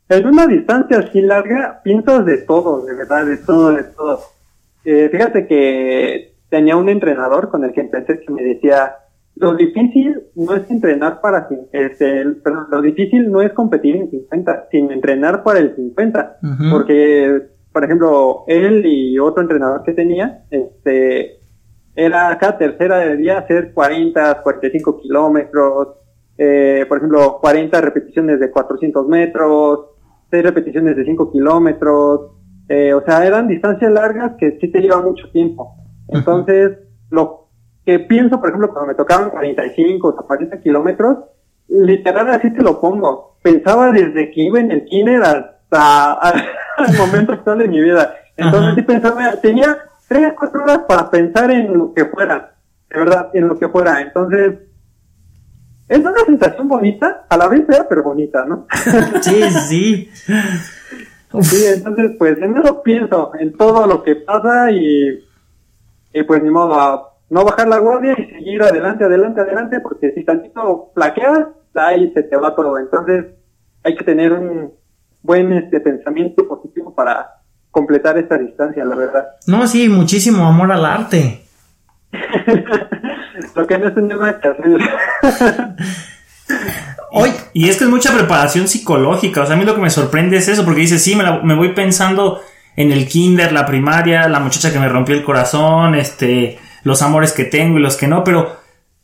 en 0.09 0.27
una 0.27 0.47
distancia 0.47 0.99
así 0.99 1.21
larga, 1.21 1.81
piensas 1.85 2.25
de 2.27 2.39
todo, 2.39 2.85
de 2.85 2.95
verdad, 2.95 3.25
de 3.27 3.37
todo, 3.37 3.73
de 3.73 3.85
todo. 3.85 4.21
Eh, 4.85 5.09
fíjate 5.13 5.47
que 5.47 6.35
tenía 6.49 6.77
un 6.77 6.89
entrenador 6.89 7.49
con 7.49 7.65
el 7.65 7.73
que 7.73 7.83
empecé 7.83 8.21
que 8.21 8.33
me 8.33 8.43
decía, 8.43 8.97
lo 9.41 9.55
difícil 9.55 10.23
no 10.35 10.55
es 10.55 10.71
entrenar 10.71 11.21
para, 11.23 11.49
este, 11.73 12.27
perdón, 12.45 12.67
lo 12.71 12.83
difícil 12.83 13.31
no 13.31 13.41
es 13.41 13.53
competir 13.55 13.97
en 13.97 14.11
50, 14.11 14.69
sino 14.71 14.93
entrenar 14.93 15.43
para 15.43 15.61
el 15.61 15.75
50, 15.75 16.37
porque, 16.71 17.49
por 17.73 17.85
ejemplo, 17.85 18.45
él 18.47 18.85
y 18.85 19.19
otro 19.19 19.43
entrenador 19.43 19.83
que 19.83 19.95
tenía, 19.95 20.45
este, 20.51 21.41
era 21.97 22.37
cada 22.39 22.59
tercera 22.59 22.99
de 22.99 23.17
día 23.17 23.39
hacer 23.39 23.73
40, 23.73 24.43
45 24.43 25.01
kilómetros, 25.01 25.89
eh, 26.37 26.85
por 26.87 26.99
ejemplo, 26.99 27.39
40 27.41 27.81
repeticiones 27.81 28.41
de 28.41 28.51
400 28.51 29.09
metros, 29.09 29.87
6 30.31 30.43
repeticiones 30.43 30.97
de 30.97 31.05
5 31.07 31.33
kilómetros, 31.33 32.33
eh, 32.69 32.93
o 32.93 33.03
sea, 33.07 33.27
eran 33.27 33.49
distancias 33.49 33.91
largas 33.91 34.33
que 34.39 34.59
sí 34.61 34.71
te 34.71 34.81
llevan 34.81 35.05
mucho 35.05 35.31
tiempo. 35.33 35.77
Entonces, 36.09 36.79
lo 37.11 37.40
que 37.85 37.99
pienso, 38.01 38.41
por 38.41 38.49
ejemplo, 38.49 38.71
cuando 38.71 38.89
me 38.89 38.95
tocaban 38.95 39.31
45 39.31 40.09
o 40.09 40.27
40 40.27 40.61
kilómetros, 40.61 41.19
literal 41.69 42.29
así 42.31 42.53
te 42.53 42.63
lo 42.63 42.81
pongo. 42.81 43.37
Pensaba 43.43 43.91
desde 43.91 44.31
que 44.31 44.43
iba 44.43 44.61
en 44.61 44.71
el 44.71 44.85
kinder 44.85 45.23
hasta 45.23 46.35
el 46.89 46.99
momento 46.99 47.33
actual 47.33 47.59
de 47.59 47.69
mi 47.69 47.81
vida. 47.81 48.15
Entonces 48.37 48.75
sí 48.75 48.83
pensaba, 48.83 49.33
tenía 49.41 49.79
3, 50.09 50.33
4 50.39 50.63
horas 50.63 50.79
para 50.89 51.11
pensar 51.11 51.51
en 51.51 51.77
lo 51.77 51.93
que 51.95 52.05
fuera, 52.07 52.55
de 52.91 52.99
verdad, 52.99 53.31
en 53.35 53.49
lo 53.49 53.59
que 53.59 53.69
fuera. 53.69 54.01
Entonces, 54.01 54.59
es 55.89 55.99
una 55.99 56.25
sensación 56.25 56.69
bonita, 56.69 57.27
a 57.29 57.37
la 57.37 57.49
vez 57.49 57.67
fea, 57.67 57.87
pero 57.89 58.03
bonita, 58.03 58.45
¿no? 58.45 58.67
sí, 59.23 59.51
sí. 59.51 60.11
Sí, 61.43 61.65
entonces 61.67 62.13
pues 62.19 62.39
en 62.39 62.57
eso 62.57 62.83
pienso, 62.83 63.33
en 63.39 63.57
todo 63.57 63.87
lo 63.87 64.03
que 64.03 64.17
pasa 64.17 64.71
y, 64.73 65.25
y 66.13 66.23
pues 66.25 66.43
ni 66.43 66.51
modo, 66.51 67.10
no 67.31 67.45
bajar 67.45 67.69
la 67.69 67.79
guardia 67.79 68.15
y 68.19 68.27
seguir 68.27 68.63
adelante, 68.63 69.05
adelante, 69.05 69.41
adelante, 69.41 69.81
porque 69.81 70.13
si 70.13 70.25
tantito 70.25 70.91
flaqueas, 70.95 71.47
ahí 71.75 72.13
se 72.13 72.25
te 72.25 72.37
va 72.37 72.55
todo. 72.55 72.77
Entonces, 72.79 73.27
hay 73.85 73.97
que 73.97 74.05
tener 74.05 74.33
un 74.33 74.73
buen 75.23 75.53
este 75.53 75.81
pensamiento 75.81 76.47
positivo 76.47 76.95
para 76.95 77.31
completar 77.71 78.19
esta 78.19 78.37
distancia, 78.37 78.85
la 78.85 78.97
verdad. 78.97 79.27
No, 79.47 79.67
sí, 79.69 79.89
muchísimo 79.89 80.45
amor 80.45 80.73
al 80.73 80.85
arte. 80.85 81.45
Lo 83.55 83.67
que 83.67 83.79
no 83.79 83.89
es 83.89 83.97
un. 83.97 84.13
Hoy, 87.13 87.31
y 87.53 87.69
es 87.69 87.77
que 87.79 87.85
es 87.85 87.91
mucha 87.91 88.13
preparación 88.13 88.67
psicológica. 88.67 89.43
O 89.43 89.47
sea, 89.47 89.55
a 89.55 89.59
mí 89.59 89.65
lo 89.65 89.75
que 89.75 89.81
me 89.81 89.91
sorprende 89.91 90.37
es 90.37 90.49
eso, 90.49 90.65
porque 90.65 90.81
dice, 90.81 90.99
sí, 90.99 91.15
me, 91.15 91.43
me 91.43 91.55
voy 91.55 91.73
pensando 91.73 92.41
en 92.77 92.93
el 92.93 93.07
kinder, 93.09 93.53
la 93.53 93.67
primaria, 93.67 94.29
la 94.29 94.41
muchacha 94.41 94.73
que 94.73 94.79
me 94.79 94.89
rompió 94.89 95.15
el 95.15 95.23
corazón, 95.23 95.95
este, 95.95 96.59
los 96.83 97.03
amores 97.03 97.33
que 97.33 97.45
tengo 97.45 97.79
y 97.79 97.83
los 97.83 97.97
que 97.97 98.07
no, 98.07 98.25
pero 98.25 98.57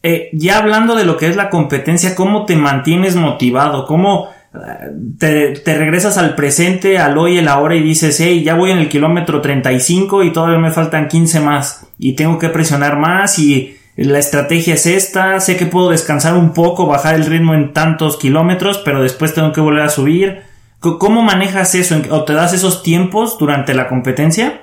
eh, 0.03 0.31
ya 0.33 0.59
hablando 0.59 0.95
de 0.95 1.05
lo 1.05 1.17
que 1.17 1.29
es 1.29 1.37
la 1.37 1.51
competencia, 1.51 2.15
¿cómo 2.15 2.47
te 2.47 2.57
mantienes 2.57 3.17
motivado? 3.17 3.87
¿Cómo 3.87 4.29
eh, 4.55 5.61
te, 5.65 5.77
regresas 5.77 6.17
al 6.19 6.35
presente, 6.35 6.99
al 6.99 7.19
hoy, 7.19 7.39
el 7.39 7.49
ahora 7.49 7.75
y 7.75 7.83
dices, 7.83 8.19
hey, 8.21 8.43
ya 8.45 8.55
voy 8.55 8.71
en 8.71 8.79
el 8.79 8.89
kilómetro 8.89 9.41
35 9.41 10.23
y 10.23 10.33
todavía 10.33 10.59
me 10.59 10.71
faltan 10.71 11.09
15 11.09 11.41
más 11.41 11.89
y 11.99 12.15
tengo 12.15 12.39
que 12.39 12.49
presionar 12.49 12.99
más 12.99 13.39
y 13.39 13.77
la 13.97 14.19
estrategia 14.19 14.75
es 14.75 14.87
esta, 14.87 15.41
sé 15.41 15.57
que 15.57 15.67
puedo 15.67 15.91
descansar 15.91 16.35
un 16.35 16.53
poco, 16.53 16.87
bajar 16.87 17.15
el 17.15 17.25
ritmo 17.25 17.55
en 17.55 17.73
tantos 17.73 18.19
kilómetros, 18.19 18.83
pero 18.85 19.03
después 19.03 19.35
tengo 19.35 19.53
que 19.53 19.61
volver 19.63 19.83
a 19.83 19.89
subir. 19.89 20.43
¿Cómo 20.81 21.23
manejas 21.23 21.75
eso? 21.75 21.97
¿O 22.11 22.25
te 22.25 22.35
das 22.35 22.53
esos 22.53 22.83
tiempos 22.83 23.39
durante 23.39 23.75
la 23.75 23.89
competencia? 23.89 24.61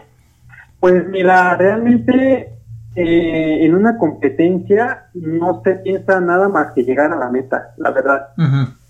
Pues 0.80 1.08
mira, 1.10 1.56
realmente 1.58 2.53
eh, 2.96 3.66
en 3.66 3.76
una 3.76 3.98
competencia 3.98 5.10
no 5.14 5.62
se 5.64 5.76
piensa 5.76 6.20
nada 6.20 6.50
más 6.50 6.74
que 6.74 6.84
llegar 6.84 7.12
a 7.12 7.18
la 7.18 7.30
meta, 7.30 7.74
la 7.78 7.92
verdad. 7.92 8.28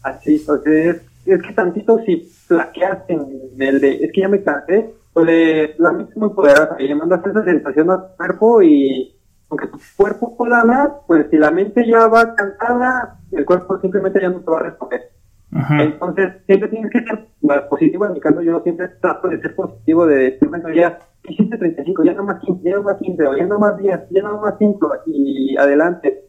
Así, 0.03 0.36
entonces 0.36 1.01
es, 1.25 1.41
que 1.41 1.53
tantito 1.53 2.00
si 2.05 2.29
plaqueas 2.48 3.00
en 3.07 3.25
el 3.60 3.79
de, 3.79 3.95
es 4.03 4.12
que 4.12 4.22
ya 4.22 4.27
me 4.27 4.43
cansé, 4.43 4.93
pues 5.13 5.79
la 5.79 5.91
mente 5.91 6.12
es 6.12 6.17
muy 6.17 6.29
poderosa 6.29 6.75
y 6.79 6.88
le 6.88 6.95
mandas 6.95 7.25
esa 7.25 7.43
sensación 7.43 7.91
a 7.91 8.01
tu 8.01 8.17
cuerpo 8.17 8.62
y 8.62 9.15
aunque 9.50 9.67
tu 9.67 9.79
cuerpo 9.95 10.36
pueda 10.36 10.63
más, 10.63 10.89
pues 11.07 11.27
si 11.29 11.38
la 11.38 11.51
mente 11.51 11.88
ya 11.88 12.07
va 12.07 12.36
cansada, 12.36 13.19
el 13.31 13.45
cuerpo 13.45 13.79
simplemente 13.79 14.19
ya 14.19 14.29
no 14.29 14.39
te 14.39 14.51
va 14.51 14.60
a 14.60 14.63
responder. 14.63 15.12
Entonces, 15.79 16.33
siempre 16.45 16.69
tienes 16.69 16.91
que 16.91 17.03
ser 17.03 17.27
positivo. 17.69 18.05
En 18.05 18.13
mi 18.13 18.19
caso, 18.19 18.41
yo 18.41 18.62
siempre 18.62 18.88
trato 19.01 19.27
de 19.27 19.39
ser 19.39 19.55
positivo, 19.55 20.05
de 20.05 20.15
decir, 20.15 20.50
bueno, 20.50 20.69
ya 20.74 21.00
hiciste 21.27 21.57
35, 21.57 22.03
ya 22.03 22.13
no 22.13 22.24
más 22.24 22.41
15, 22.41 22.63
ya 22.63 22.75
no 22.75 22.83
más 22.83 22.98
15, 22.98 23.24
ya 23.38 23.45
no 23.45 23.60
más 23.60 23.77
10, 23.77 24.00
ya 24.10 24.22
no 24.24 24.41
más 24.41 24.55
5, 24.57 24.91
y 25.07 25.55
adelante. 25.57 26.25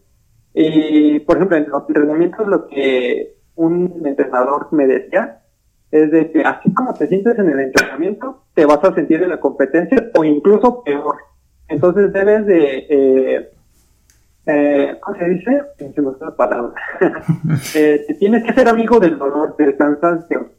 Y, 0.52 1.20
por 1.20 1.36
ejemplo, 1.36 1.56
en 1.56 1.68
los 1.68 1.88
entrenamientos, 1.88 2.46
lo 2.46 2.66
que 2.66 3.34
un 3.56 4.02
entrenador 4.04 4.68
me 4.72 4.86
decía 4.86 5.40
es 5.90 6.10
de 6.10 6.30
que 6.32 6.42
así 6.42 6.72
como 6.74 6.92
te 6.94 7.06
sientes 7.06 7.38
en 7.38 7.48
el 7.48 7.60
entrenamiento, 7.60 8.44
te 8.54 8.66
vas 8.66 8.82
a 8.82 8.94
sentir 8.94 9.22
en 9.22 9.30
la 9.30 9.40
competencia 9.40 10.10
o 10.16 10.24
incluso 10.24 10.82
peor. 10.82 11.16
Entonces 11.68 12.12
debes 12.12 12.46
de 12.46 12.86
eh, 12.90 13.50
eh, 14.46 14.98
¿cómo 15.00 15.18
se 15.18 15.24
dice? 15.26 15.62
Se 15.78 16.00
me 16.00 16.12
la 16.20 16.36
palabra. 16.36 16.74
eh, 17.74 18.06
tienes 18.18 18.44
que 18.44 18.52
ser 18.52 18.68
amigo 18.68 19.00
del 19.00 19.18
dolor, 19.18 19.56
del 19.56 19.76
cansancio. 19.76 20.50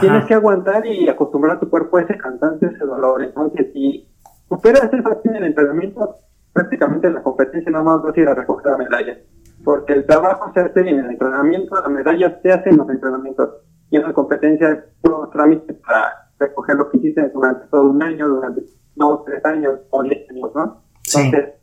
Tienes 0.00 0.24
que 0.24 0.34
aguantar 0.34 0.86
y 0.86 1.08
acostumbrar 1.08 1.56
a 1.56 1.60
tu 1.60 1.68
cuerpo 1.68 1.98
a 1.98 2.02
ese 2.02 2.16
cansancio, 2.16 2.68
ese 2.68 2.84
dolor. 2.84 3.22
Entonces, 3.22 3.68
si 3.72 4.08
superas 4.48 4.84
esa 4.84 5.20
en 5.24 5.36
el 5.36 5.44
entrenamiento, 5.44 6.16
prácticamente 6.52 7.08
en 7.08 7.14
la 7.14 7.22
competencia 7.22 7.70
no 7.70 7.84
más 7.84 8.02
vas 8.02 8.16
a 8.16 8.20
ir 8.20 8.28
a 8.28 8.34
recoger 8.34 8.72
la 8.72 8.78
medalla. 8.78 9.18
Porque 9.64 9.92
el 9.92 10.06
trabajo 10.06 10.50
se 10.54 10.60
hace 10.60 10.80
en 10.80 10.98
el 10.98 11.10
entrenamiento, 11.10 11.80
la 11.80 11.88
medalla 11.88 12.38
se 12.42 12.52
hace 12.52 12.70
en 12.70 12.78
los 12.78 12.88
entrenamientos. 12.88 13.50
Y 13.90 13.96
en 13.96 14.02
la 14.02 14.12
competencia 14.12 14.70
es 14.70 14.78
puro 15.02 15.28
trámite 15.28 15.74
para 15.74 16.30
recoger 16.38 16.76
lo 16.76 16.90
que 16.90 16.96
hiciste 16.96 17.28
durante 17.28 17.66
todo 17.68 17.90
un 17.90 18.02
año, 18.02 18.28
durante 18.28 18.62
dos, 18.94 19.24
tres 19.26 19.44
años 19.44 19.80
o 19.90 20.02
diez 20.02 20.28
años, 20.30 20.50
¿no? 20.54 20.82
Entonces, 21.04 21.61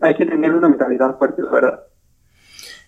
hay 0.00 0.14
que 0.14 0.26
tener 0.26 0.52
una 0.52 0.68
mentalidad 0.68 1.16
fuerte, 1.18 1.42
la 1.42 1.50
verdad. 1.50 1.80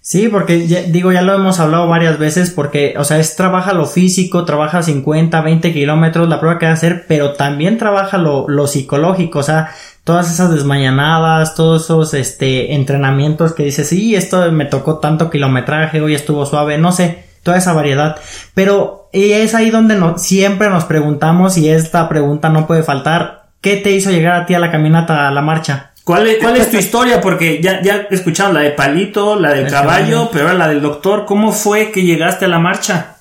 Sí, 0.04 0.26
porque 0.26 0.56
digo, 0.56 1.12
ya 1.12 1.22
lo 1.22 1.32
hemos 1.32 1.60
hablado 1.60 1.86
varias 1.86 2.18
veces, 2.18 2.50
porque, 2.50 2.94
o 2.98 3.04
sea, 3.04 3.20
es 3.20 3.36
trabaja 3.36 3.72
lo 3.72 3.86
físico, 3.86 4.44
trabaja 4.44 4.82
50, 4.82 5.40
20 5.40 5.72
kilómetros, 5.72 6.28
la 6.28 6.40
prueba 6.40 6.58
que 6.58 6.66
va 6.66 6.72
a 6.72 6.74
hacer, 6.74 7.04
pero 7.06 7.34
también 7.34 7.78
trabaja 7.78 8.18
lo, 8.18 8.48
lo 8.48 8.66
psicológico, 8.66 9.38
o 9.38 9.42
sea, 9.44 9.70
todas 10.02 10.32
esas 10.32 10.50
desmañanadas, 10.50 11.54
todos 11.54 11.84
esos, 11.84 12.14
este, 12.14 12.74
entrenamientos 12.74 13.52
que 13.52 13.62
dices, 13.62 13.88
sí, 13.88 14.16
esto 14.16 14.50
me 14.50 14.64
tocó 14.64 14.98
tanto 14.98 15.30
kilometraje, 15.30 16.00
hoy 16.00 16.16
estuvo 16.16 16.46
suave, 16.46 16.78
no 16.78 16.90
sé, 16.90 17.24
toda 17.44 17.58
esa 17.58 17.72
variedad. 17.72 18.16
Pero 18.54 19.08
es 19.12 19.54
ahí 19.54 19.70
donde 19.70 19.94
no, 19.94 20.18
siempre 20.18 20.68
nos 20.68 20.84
preguntamos, 20.84 21.56
y 21.58 21.68
esta 21.68 22.08
pregunta 22.08 22.48
no 22.48 22.66
puede 22.66 22.82
faltar, 22.82 23.50
¿qué 23.60 23.76
te 23.76 23.92
hizo 23.92 24.10
llegar 24.10 24.32
a 24.32 24.46
ti 24.46 24.54
a 24.54 24.58
la 24.58 24.72
caminata, 24.72 25.28
a 25.28 25.30
la 25.30 25.42
marcha? 25.42 25.91
¿Cuál 26.04 26.26
es, 26.26 26.38
¿Cuál 26.38 26.56
es 26.56 26.70
tu 26.70 26.76
historia? 26.76 27.20
Porque 27.20 27.62
ya, 27.62 27.80
ya 27.80 28.06
escuchado 28.10 28.52
la 28.52 28.60
de 28.60 28.72
Palito, 28.72 29.38
la 29.38 29.52
del 29.52 29.70
caballo, 29.70 30.28
pero 30.32 30.46
ahora 30.46 30.58
la 30.58 30.68
del 30.68 30.82
doctor. 30.82 31.24
¿Cómo 31.26 31.52
fue 31.52 31.92
que 31.92 32.02
llegaste 32.02 32.46
a 32.46 32.48
la 32.48 32.58
marcha? 32.58 33.16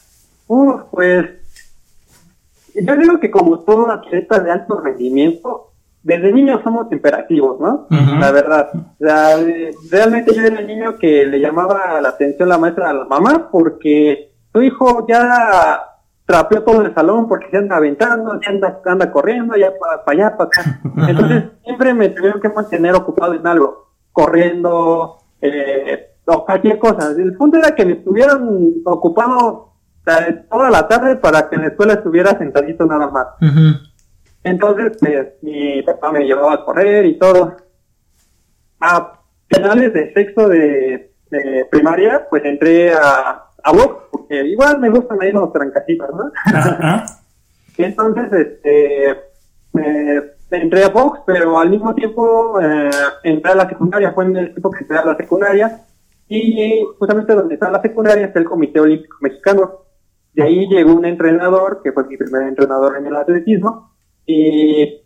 Uh, 0.48 0.80
pues 0.92 1.26
yo 2.74 2.96
digo 2.96 3.20
que 3.20 3.30
como 3.30 3.60
todo 3.60 3.92
atleta 3.92 4.40
de 4.40 4.52
alto 4.52 4.80
rendimiento, 4.80 5.72
desde 6.04 6.34
niños 6.34 6.62
somos 6.64 6.92
imperativos, 6.92 7.60
¿no? 7.60 7.88
La 7.90 8.32
verdad. 8.32 8.70
realmente 9.00 10.34
yo 10.34 10.42
era 10.42 10.60
el 10.60 10.68
niño 10.68 10.98
que 10.98 11.26
le 11.26 11.40
llamaba 11.40 12.02
la 12.02 12.10
atención 12.10 12.50
la 12.50 12.58
maestra 12.58 12.90
a 12.90 12.94
la 12.94 13.06
mamá 13.06 13.50
porque 13.52 14.32
su 14.52 14.62
hijo 14.64 15.06
ya 15.08 15.91
trapeó 16.32 16.64
todo 16.64 16.82
el 16.82 16.94
salón 16.94 17.28
porque 17.28 17.50
se 17.52 17.58
anda 17.58 17.76
aventando, 17.76 18.40
se 18.42 18.50
anda, 18.50 18.80
anda 18.86 19.12
corriendo, 19.12 19.56
ya 19.58 19.74
para, 19.78 20.02
allá, 20.06 20.38
para 20.38 20.48
acá. 20.48 20.80
Entonces 21.10 21.44
siempre 21.64 21.94
me 21.94 22.08
tuvieron 22.10 22.40
que 22.40 22.48
mantener 22.48 22.96
ocupado 22.96 23.34
en 23.34 23.46
algo, 23.46 23.90
corriendo, 24.14 25.18
eh, 25.42 26.14
o 26.26 26.46
cualquier 26.46 26.80
cosa. 26.80 27.12
El 27.12 27.36
punto 27.36 27.58
era 27.58 27.76
que 27.76 27.86
me 27.86 27.94
estuvieran 27.94 28.48
ocupado 28.86 29.74
toda 30.50 30.70
la 30.70 30.88
tarde 30.88 31.18
para 31.18 31.50
que 31.50 31.56
en 31.56 31.64
la 31.64 31.68
escuela 31.68 31.94
estuviera 31.94 32.38
sentadito 32.38 32.86
nada 32.86 33.10
más. 33.10 33.28
Entonces, 34.44 34.98
pues, 35.02 35.28
mi 35.42 35.82
papá 35.82 36.14
me 36.14 36.24
llevaba 36.24 36.54
a 36.54 36.64
correr 36.64 37.06
y 37.06 37.20
todo. 37.20 37.58
A 38.80 39.20
finales 39.50 39.94
de 39.94 40.14
sexto 40.14 40.48
de 40.48 41.12
primaria, 41.70 42.26
pues 42.30 42.44
entré 42.46 42.94
a, 42.94 43.51
a 43.64 43.72
box, 43.72 44.06
porque 44.12 44.46
igual 44.48 44.80
me 44.80 44.90
gustan 44.90 45.22
ahí 45.22 45.32
los 45.32 45.52
trancasitos, 45.52 46.10
¿no? 46.16 46.32
Entonces, 47.78 48.32
este, 48.32 49.18
entré 50.52 50.84
a 50.84 50.90
box, 50.90 51.22
pero 51.26 51.58
al 51.58 51.70
mismo 51.70 51.96
tiempo 51.96 52.60
eh, 52.62 52.90
entré 53.24 53.52
a 53.52 53.56
la 53.56 53.70
secundaria, 53.70 54.12
fue 54.14 54.26
en 54.26 54.38
el 54.38 54.52
tiempo 54.52 54.72
que 54.72 54.80
entré 54.80 54.98
a 54.98 55.06
la 55.06 55.16
secundaria, 55.16 55.86
y 56.28 56.82
justamente 56.98 57.34
donde 57.34 57.56
está 57.56 57.70
la 57.70 57.82
secundaria 57.82 58.26
está 58.26 58.40
el 58.40 58.46
Comité 58.46 58.80
Olímpico 58.80 59.18
Mexicano. 59.20 59.82
De 60.34 60.44
ahí 60.44 60.68
llegó 60.68 60.94
un 60.94 61.06
entrenador, 61.06 61.82
que 61.84 61.92
fue 61.92 62.06
mi 62.06 62.16
primer 62.16 62.44
entrenador 62.44 62.98
en 62.98 63.06
el 63.06 63.16
atletismo, 63.16 63.92
y 64.26 65.02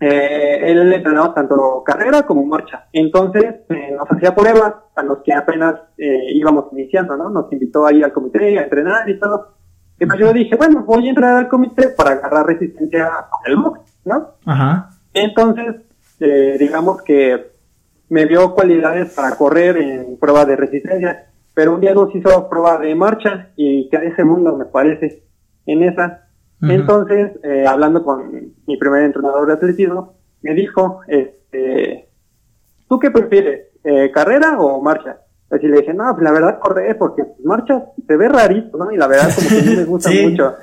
eh, 0.00 0.60
él 0.62 0.92
entrenaba 0.92 1.34
tanto 1.34 1.82
carrera 1.84 2.22
como 2.24 2.44
marcha. 2.44 2.86
Entonces 2.92 3.56
eh, 3.68 3.94
nos 3.96 4.10
hacía 4.10 4.34
pruebas 4.34 4.74
a 4.94 5.02
los 5.02 5.18
que 5.18 5.32
apenas 5.32 5.74
eh, 5.96 6.32
íbamos 6.34 6.66
iniciando, 6.72 7.16
¿no? 7.16 7.30
Nos 7.30 7.52
invitó 7.52 7.86
ahí 7.86 8.02
al 8.02 8.12
comité 8.12 8.58
a 8.58 8.62
entrenar 8.62 9.08
y 9.08 9.18
todo. 9.18 9.54
Y 9.98 10.06
pues 10.06 10.18
yo 10.18 10.32
dije, 10.32 10.56
bueno, 10.56 10.84
voy 10.84 11.06
a 11.06 11.10
entrar 11.10 11.36
al 11.36 11.48
comité 11.48 11.88
para 11.88 12.12
agarrar 12.12 12.46
resistencia 12.46 13.08
al 13.44 13.56
box, 13.56 13.80
¿no? 14.04 14.30
Ajá. 14.44 14.90
Entonces, 15.12 15.76
eh, 16.18 16.56
digamos 16.58 17.02
que 17.02 17.52
me 18.08 18.26
dio 18.26 18.54
cualidades 18.54 19.14
para 19.14 19.36
correr 19.36 19.76
en 19.76 20.18
prueba 20.18 20.44
de 20.44 20.56
resistencia, 20.56 21.26
pero 21.54 21.74
un 21.74 21.80
día 21.80 21.94
nos 21.94 22.14
hizo 22.14 22.48
prueba 22.48 22.78
de 22.78 22.94
marcha 22.94 23.50
y 23.56 23.88
que 23.88 23.96
ese 23.96 24.24
mundo 24.24 24.56
me 24.56 24.64
parece 24.64 25.22
en 25.66 25.84
esa 25.84 26.23
entonces, 26.70 27.32
eh, 27.42 27.66
hablando 27.66 28.02
con 28.02 28.52
mi 28.66 28.76
primer 28.76 29.04
entrenador 29.04 29.46
de 29.46 29.54
atletismo, 29.54 30.14
me 30.42 30.54
dijo, 30.54 31.00
este, 31.08 32.08
¿tú 32.88 32.98
qué 32.98 33.10
prefieres, 33.10 33.68
eh, 33.82 34.10
carrera 34.12 34.58
o 34.58 34.80
marcha? 34.82 35.18
Pues 35.48 35.62
y 35.62 35.68
le 35.68 35.78
dije, 35.80 35.94
no, 35.94 36.12
pues 36.12 36.24
la 36.24 36.32
verdad 36.32 36.58
correr, 36.58 36.98
porque 36.98 37.22
marcha 37.44 37.86
se 38.06 38.16
ve 38.16 38.28
rarito, 38.28 38.76
¿no? 38.76 38.90
Y 38.90 38.96
la 38.96 39.06
verdad 39.06 39.30
como 39.34 39.48
que 39.48 39.70
mí 39.70 39.76
me 39.76 39.84
gusta 39.84 40.10
mucho. 40.22 40.54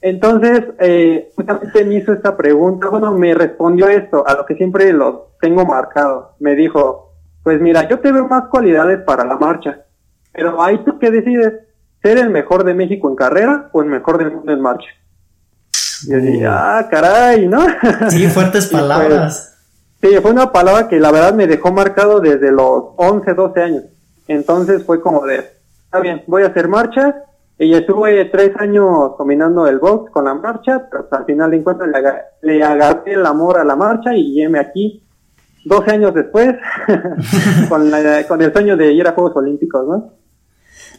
Entonces, 0.00 0.62
eh, 0.78 1.30
justamente 1.34 1.84
me 1.84 1.94
hizo 1.96 2.12
esta 2.12 2.36
pregunta, 2.36 2.88
bueno, 2.88 3.12
me 3.12 3.34
respondió 3.34 3.88
esto, 3.88 4.26
a 4.26 4.34
lo 4.34 4.46
que 4.46 4.54
siempre 4.54 4.92
lo 4.92 5.32
tengo 5.40 5.64
marcado. 5.64 6.34
Me 6.38 6.54
dijo, 6.54 7.12
pues 7.42 7.60
mira, 7.60 7.88
yo 7.88 8.00
te 8.00 8.12
veo 8.12 8.26
más 8.26 8.48
cualidades 8.48 9.00
para 9.02 9.24
la 9.24 9.36
marcha, 9.36 9.84
pero 10.32 10.62
ahí 10.62 10.78
tú 10.84 10.98
qué 10.98 11.10
decides, 11.10 11.54
ser 12.02 12.18
el 12.18 12.30
mejor 12.30 12.64
de 12.64 12.74
México 12.74 13.08
en 13.08 13.16
carrera 13.16 13.68
o 13.72 13.82
el 13.82 13.88
mejor 13.88 14.18
del 14.18 14.32
mundo 14.32 14.52
en 14.52 14.60
marcha. 14.60 14.88
Y 16.04 16.10
yo 16.10 16.18
dije, 16.18 16.46
ah, 16.46 16.86
caray, 16.90 17.46
¿no? 17.48 17.64
Sí, 18.10 18.26
fuertes 18.28 18.66
pues, 18.66 18.82
palabras. 18.82 19.56
sí, 20.00 20.08
fue 20.20 20.30
una 20.30 20.52
palabra 20.52 20.88
que 20.88 21.00
la 21.00 21.10
verdad 21.10 21.34
me 21.34 21.46
dejó 21.46 21.72
marcado 21.72 22.20
desde 22.20 22.52
los 22.52 22.84
11, 22.96 23.34
12 23.34 23.62
años. 23.62 23.84
Entonces 24.28 24.84
fue 24.84 25.00
como 25.00 25.24
de, 25.26 25.44
está 25.84 26.00
bien, 26.00 26.22
voy 26.26 26.42
a 26.42 26.48
hacer 26.48 26.68
marcha. 26.68 27.22
Y 27.58 27.72
estuve 27.72 28.26
tres 28.26 28.50
años 28.58 29.12
combinando 29.16 29.66
el 29.66 29.78
box 29.78 30.10
con 30.10 30.26
la 30.26 30.34
marcha, 30.34 30.88
pero 30.90 31.08
al 31.10 31.24
final 31.24 31.50
de 31.50 31.62
cuentas 31.62 31.88
le, 32.42 32.62
agarré 32.62 33.14
el 33.14 33.24
amor 33.24 33.58
a 33.58 33.64
la 33.64 33.74
marcha 33.74 34.14
y 34.14 34.34
llegué 34.34 34.58
aquí 34.58 35.02
12 35.64 35.90
años 35.90 36.14
después 36.14 36.54
con, 37.70 37.90
con 38.28 38.42
el 38.42 38.52
sueño 38.52 38.76
de 38.76 38.92
ir 38.92 39.08
a 39.08 39.12
Juegos 39.12 39.36
Olímpicos, 39.36 39.88
¿no? 39.88 40.12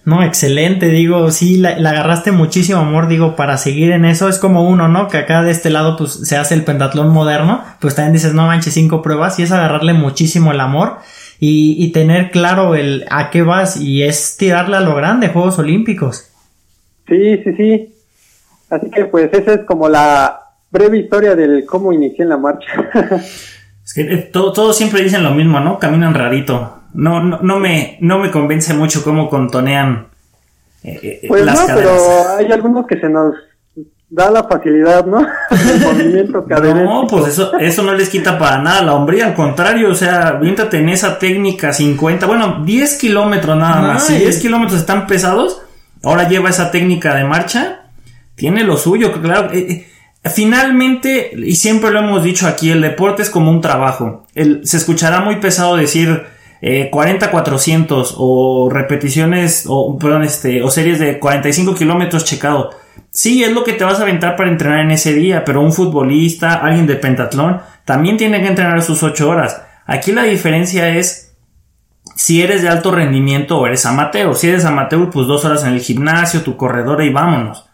No, 0.07 0.23
excelente, 0.23 0.87
digo, 0.87 1.31
sí, 1.31 1.57
la, 1.57 1.71
agarraste 1.71 2.31
muchísimo 2.31 2.79
amor, 2.79 3.09
digo, 3.09 3.35
para 3.35 3.57
seguir 3.57 3.91
en 3.91 4.05
eso 4.05 4.29
es 4.29 4.39
como 4.39 4.65
uno, 4.65 4.87
¿no? 4.87 5.09
Que 5.09 5.17
acá 5.17 5.43
de 5.43 5.51
este 5.51 5.69
lado 5.69 5.97
pues 5.97 6.13
se 6.13 6.37
hace 6.37 6.53
el 6.53 6.63
pentatlón 6.63 7.09
moderno, 7.09 7.61
pues 7.81 7.95
también 7.95 8.13
dices, 8.13 8.33
no 8.33 8.47
manches, 8.47 8.73
cinco 8.73 9.01
pruebas 9.01 9.37
y 9.37 9.43
es 9.43 9.51
agarrarle 9.51 9.91
muchísimo 9.91 10.53
el 10.53 10.61
amor 10.61 10.99
y, 11.41 11.75
y 11.77 11.91
tener 11.91 12.31
claro 12.31 12.73
el 12.75 13.03
a 13.09 13.29
qué 13.31 13.41
vas 13.41 13.81
y 13.81 14.03
es 14.03 14.37
tirarle 14.37 14.77
a 14.77 14.79
lo 14.79 14.95
grande, 14.95 15.27
Juegos 15.27 15.59
Olímpicos. 15.59 16.31
Sí, 17.05 17.41
sí, 17.43 17.53
sí. 17.57 17.93
Así 18.69 18.89
que 18.89 19.03
pues 19.03 19.29
esa 19.33 19.55
es 19.55 19.65
como 19.65 19.89
la 19.89 20.39
breve 20.71 20.99
historia 20.99 21.35
del 21.35 21.65
cómo 21.65 21.91
inicié 21.91 22.23
en 22.23 22.29
la 22.29 22.37
marcha. 22.37 22.65
es 23.83 23.93
que 23.93 24.03
eh, 24.03 24.29
todos 24.31 24.77
siempre 24.77 25.03
dicen 25.03 25.21
lo 25.21 25.31
mismo, 25.31 25.59
¿no? 25.59 25.77
Caminan 25.79 26.13
rarito 26.13 26.76
no, 26.93 27.21
no, 27.21 27.39
no, 27.41 27.59
me, 27.59 27.97
no 28.01 28.19
me 28.19 28.31
convence 28.31 28.73
mucho 28.73 29.03
cómo 29.03 29.29
contonean 29.29 30.07
eh, 30.83 31.25
pues 31.27 31.45
no, 31.45 31.53
pero 31.67 31.91
hay 32.37 32.51
algunos 32.51 32.85
que 32.87 32.99
se 32.99 33.09
nos 33.09 33.35
da 34.09 34.31
la 34.31 34.43
facilidad, 34.43 35.05
¿no? 35.05 35.19
El 35.51 35.81
movimiento 35.81 36.45
No, 36.49 37.07
pues 37.09 37.27
eso, 37.27 37.57
eso 37.57 37.83
no 37.83 37.93
les 37.93 38.09
quita 38.09 38.39
para 38.39 38.59
nada 38.59 38.83
la 38.83 38.93
hombría, 38.93 39.25
al 39.25 39.33
contrario, 39.33 39.89
o 39.89 39.95
sea, 39.95 40.33
viéntate 40.33 40.77
en 40.77 40.89
esa 40.89 41.19
técnica 41.19 41.73
50, 41.73 42.25
bueno, 42.25 42.63
10 42.63 42.97
kilómetros 42.97 43.57
nada 43.57 43.81
más, 43.81 44.07
si 44.07 44.17
10 44.17 44.39
kilómetros 44.39 44.79
están 44.79 45.07
pesados, 45.07 45.61
ahora 46.03 46.29
lleva 46.29 46.49
esa 46.49 46.71
técnica 46.71 47.15
de 47.15 47.25
marcha, 47.25 47.81
tiene 48.35 48.63
lo 48.63 48.77
suyo, 48.77 49.11
claro. 49.21 49.51
Eh, 49.51 49.67
eh, 49.69 49.87
finalmente, 50.29 51.31
y 51.35 51.55
siempre 51.55 51.91
lo 51.91 51.99
hemos 51.99 52.23
dicho 52.23 52.47
aquí, 52.47 52.69
el 52.69 52.81
deporte 52.81 53.23
es 53.23 53.29
como 53.29 53.51
un 53.51 53.61
trabajo. 53.61 54.25
El, 54.35 54.65
se 54.65 54.77
escuchará 54.77 55.21
muy 55.21 55.37
pesado 55.37 55.75
decir 55.75 56.36
eh, 56.61 56.89
40-400 56.91 58.15
o 58.17 58.69
repeticiones, 58.71 59.65
o, 59.67 59.97
perdón, 59.97 60.23
este, 60.23 60.63
o 60.63 60.69
series 60.69 60.99
de 60.99 61.19
45 61.19 61.75
kilómetros 61.75 62.25
checado 62.25 62.71
Sí, 63.11 63.43
es 63.43 63.51
lo 63.51 63.63
que 63.63 63.73
te 63.73 63.83
vas 63.83 63.99
a 63.99 64.03
aventar 64.03 64.35
para 64.35 64.49
entrenar 64.49 64.81
en 64.81 64.91
ese 64.91 65.13
día, 65.13 65.43
pero 65.43 65.61
un 65.61 65.73
futbolista, 65.73 66.53
alguien 66.53 66.85
de 66.85 66.97
pentatlón, 66.97 67.61
también 67.85 68.17
tiene 68.17 68.41
que 68.41 68.47
entrenar 68.47 68.81
sus 68.83 69.01
8 69.01 69.27
horas. 69.27 69.61
Aquí 69.85 70.11
la 70.11 70.23
diferencia 70.23 70.89
es 70.89 71.35
si 72.15 72.41
eres 72.41 72.61
de 72.61 72.69
alto 72.69 72.91
rendimiento 72.91 73.57
o 73.57 73.65
eres 73.65 73.85
amateur. 73.85 74.35
Si 74.35 74.49
eres 74.49 74.65
amateur, 74.65 75.09
pues 75.09 75.27
dos 75.27 75.45
horas 75.45 75.63
en 75.63 75.73
el 75.73 75.81
gimnasio, 75.81 76.41
tu 76.41 76.57
corredora 76.57 77.05
y 77.05 77.09
vámonos. 77.09 77.65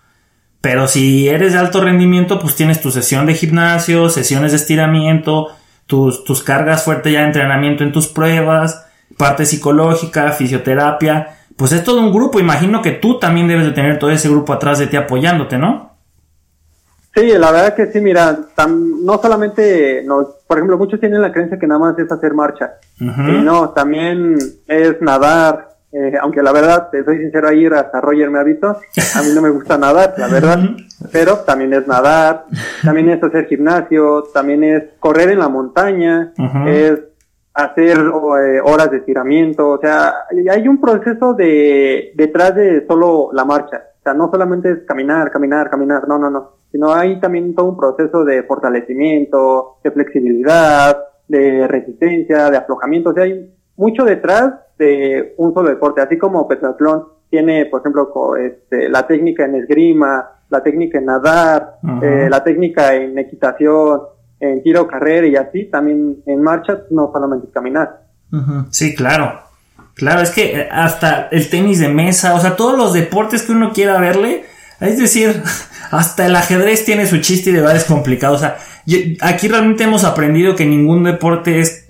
Pero 0.61 0.87
si 0.87 1.27
eres 1.27 1.53
de 1.53 1.59
alto 1.59 1.81
rendimiento, 1.81 2.39
pues 2.39 2.55
tienes 2.55 2.79
tu 2.79 2.91
sesión 2.91 3.25
de 3.25 3.33
gimnasio, 3.33 4.09
sesiones 4.09 4.51
de 4.51 4.57
estiramiento, 4.57 5.49
tus, 5.85 6.23
tus 6.23 6.43
cargas 6.43 6.83
fuertes 6.83 7.13
ya 7.13 7.21
de 7.21 7.27
entrenamiento 7.27 7.83
en 7.83 7.91
tus 7.91 8.07
pruebas, 8.07 8.85
parte 9.17 9.45
psicológica, 9.45 10.31
fisioterapia 10.31 11.37
pues 11.57 11.71
es 11.71 11.83
todo 11.83 11.99
un 11.99 12.11
grupo. 12.11 12.39
Imagino 12.39 12.81
que 12.81 12.91
tú 12.91 13.19
también 13.19 13.47
debes 13.47 13.65
de 13.65 13.71
tener 13.71 13.99
todo 13.99 14.11
ese 14.11 14.29
grupo 14.29 14.53
atrás 14.53 14.79
de 14.79 14.87
ti 14.87 14.97
apoyándote, 14.97 15.57
¿no? 15.57 15.91
Sí, 17.15 17.29
la 17.37 17.51
verdad 17.51 17.75
que 17.75 17.91
sí, 17.91 18.01
mira, 18.01 18.39
no 18.67 19.21
solamente, 19.21 20.01
nos, 20.03 20.29
por 20.47 20.57
ejemplo, 20.57 20.79
muchos 20.79 20.99
tienen 20.99 21.21
la 21.21 21.31
creencia 21.31 21.59
que 21.59 21.67
nada 21.67 21.79
más 21.79 21.99
es 21.99 22.11
hacer 22.11 22.33
marcha. 22.33 22.71
Y 22.99 23.05
no, 23.05 23.69
también 23.69 24.35
es 24.67 24.99
nadar, 24.99 25.72
eh, 25.95 26.17
aunque 26.19 26.41
la 26.41 26.51
verdad, 26.51 26.89
te 26.89 27.05
soy 27.05 27.19
sincero, 27.19 27.49
ahí 27.49 27.67
hasta 27.67 28.01
Roger 28.01 28.31
me 28.31 28.39
ha 28.39 28.43
visto, 28.43 28.67
a 28.67 29.21
mí 29.21 29.27
no 29.35 29.43
me 29.43 29.51
gusta 29.51 29.77
nadar, 29.77 30.15
la 30.17 30.27
verdad, 30.27 30.59
pero 31.11 31.37
también 31.45 31.71
es 31.71 31.85
nadar, 31.85 32.45
también 32.83 33.09
es 33.09 33.21
hacer 33.21 33.45
gimnasio, 33.45 34.23
también 34.33 34.63
es 34.63 34.83
correr 34.99 35.29
en 35.29 35.37
la 35.37 35.49
montaña, 35.49 36.33
es 36.65 36.99
hacer 37.53 37.97
eh, 37.99 38.59
horas 38.63 38.89
de 38.89 38.97
estiramiento, 38.97 39.69
o 39.69 39.79
sea, 39.79 40.13
hay 40.49 40.67
un 40.67 40.81
proceso 40.81 41.35
de 41.35 42.11
detrás 42.15 42.55
de 42.55 42.87
solo 42.87 43.29
la 43.31 43.45
marcha, 43.45 43.83
o 43.99 44.01
sea, 44.01 44.15
no 44.15 44.31
solamente 44.31 44.71
es 44.71 44.79
caminar, 44.87 45.29
caminar, 45.29 45.69
caminar, 45.69 46.07
no, 46.07 46.17
no, 46.17 46.31
no, 46.31 46.53
sino 46.71 46.91
hay 46.91 47.19
también 47.19 47.53
todo 47.53 47.67
un 47.67 47.77
proceso 47.77 48.25
de 48.25 48.41
fortalecimiento, 48.41 49.77
de 49.83 49.91
flexibilidad, 49.91 50.97
de 51.27 51.67
resistencia, 51.67 52.49
de 52.49 52.57
aflojamiento, 52.57 53.11
o 53.11 53.13
sea, 53.13 53.25
hay 53.25 53.53
mucho 53.75 54.05
detrás 54.05 54.53
de 54.77 55.33
un 55.37 55.53
solo 55.53 55.69
deporte, 55.69 56.01
así 56.01 56.17
como 56.17 56.47
Petatlón 56.47 57.05
tiene, 57.29 57.65
por 57.65 57.81
ejemplo, 57.81 58.35
este, 58.35 58.89
la 58.89 59.07
técnica 59.07 59.45
en 59.45 59.55
esgrima, 59.55 60.29
la 60.49 60.61
técnica 60.61 60.99
en 60.99 61.05
nadar, 61.05 61.79
eh, 62.01 62.27
la 62.29 62.43
técnica 62.43 62.93
en 62.93 63.17
equitación, 63.17 64.01
en 64.39 64.61
tiro, 64.61 64.87
carrera 64.87 65.25
y 65.25 65.35
así, 65.35 65.65
también 65.65 66.17
en 66.25 66.41
marcha, 66.41 66.83
no 66.91 67.09
solamente 67.11 67.47
caminar. 67.51 68.01
Sí, 68.69 68.93
claro. 68.95 69.41
Claro, 69.95 70.21
es 70.21 70.31
que 70.31 70.59
eh, 70.59 70.69
hasta 70.71 71.27
el 71.31 71.49
tenis 71.49 71.79
de 71.79 71.89
mesa, 71.89 72.33
o 72.33 72.39
sea, 72.39 72.55
todos 72.55 72.77
los 72.77 72.93
deportes 72.93 73.43
que 73.43 73.51
uno 73.51 73.71
quiera 73.73 73.99
verle, 73.99 74.45
es 74.79 74.97
decir, 74.97 75.41
hasta 75.91 76.25
el 76.25 76.35
ajedrez 76.35 76.85
tiene 76.85 77.05
su 77.05 77.19
chiste 77.19 77.49
y 77.49 77.53
de 77.53 77.61
verdad 77.61 77.77
es 77.77 77.85
complicado. 77.85 78.35
O 78.35 78.39
sea, 78.39 78.57
aquí 79.21 79.47
realmente 79.47 79.83
hemos 79.83 80.03
aprendido 80.03 80.55
que 80.55 80.65
ningún 80.65 81.03
deporte 81.03 81.59
es 81.59 81.82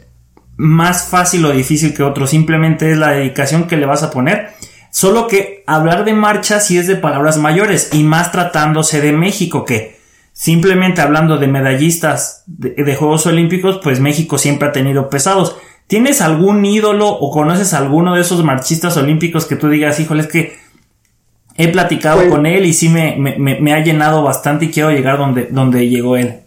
más 0.63 1.07
fácil 1.09 1.45
o 1.45 1.51
difícil 1.51 1.93
que 1.93 2.03
otro, 2.03 2.25
simplemente 2.25 2.91
es 2.91 2.97
la 2.97 3.11
dedicación 3.11 3.67
que 3.67 3.77
le 3.77 3.85
vas 3.85 4.03
a 4.03 4.11
poner. 4.11 4.49
Solo 4.91 5.27
que 5.27 5.63
hablar 5.67 6.05
de 6.05 6.13
marcha 6.13 6.59
sí 6.59 6.77
es 6.77 6.87
de 6.87 6.95
palabras 6.95 7.37
mayores 7.37 7.89
y 7.93 8.03
más 8.03 8.31
tratándose 8.31 9.01
de 9.01 9.11
México, 9.11 9.65
que 9.65 9.93
Simplemente 10.33 10.99
hablando 10.99 11.37
de 11.37 11.47
medallistas 11.47 12.43
de, 12.47 12.95
Juegos 12.95 13.27
Olímpicos, 13.27 13.79
pues 13.83 13.99
México 13.99 14.39
siempre 14.39 14.67
ha 14.67 14.71
tenido 14.71 15.07
pesados. 15.07 15.55
¿Tienes 15.85 16.21
algún 16.21 16.65
ídolo 16.65 17.07
o 17.07 17.29
conoces 17.29 17.75
alguno 17.75 18.15
de 18.15 18.21
esos 18.21 18.43
marchistas 18.43 18.97
olímpicos 18.97 19.45
que 19.45 19.55
tú 19.55 19.69
digas, 19.69 19.99
híjole, 19.99 20.21
es 20.23 20.27
que 20.27 20.57
he 21.55 21.67
platicado 21.67 22.17
pues 22.17 22.31
con 22.31 22.47
él 22.47 22.65
y 22.65 22.73
sí 22.73 22.89
me, 22.89 23.15
me, 23.15 23.73
ha 23.73 23.83
llenado 23.83 24.23
bastante 24.23 24.65
y 24.65 24.71
quiero 24.71 24.89
llegar 24.89 25.19
donde, 25.19 25.49
donde 25.51 25.87
llegó 25.87 26.17
él? 26.17 26.39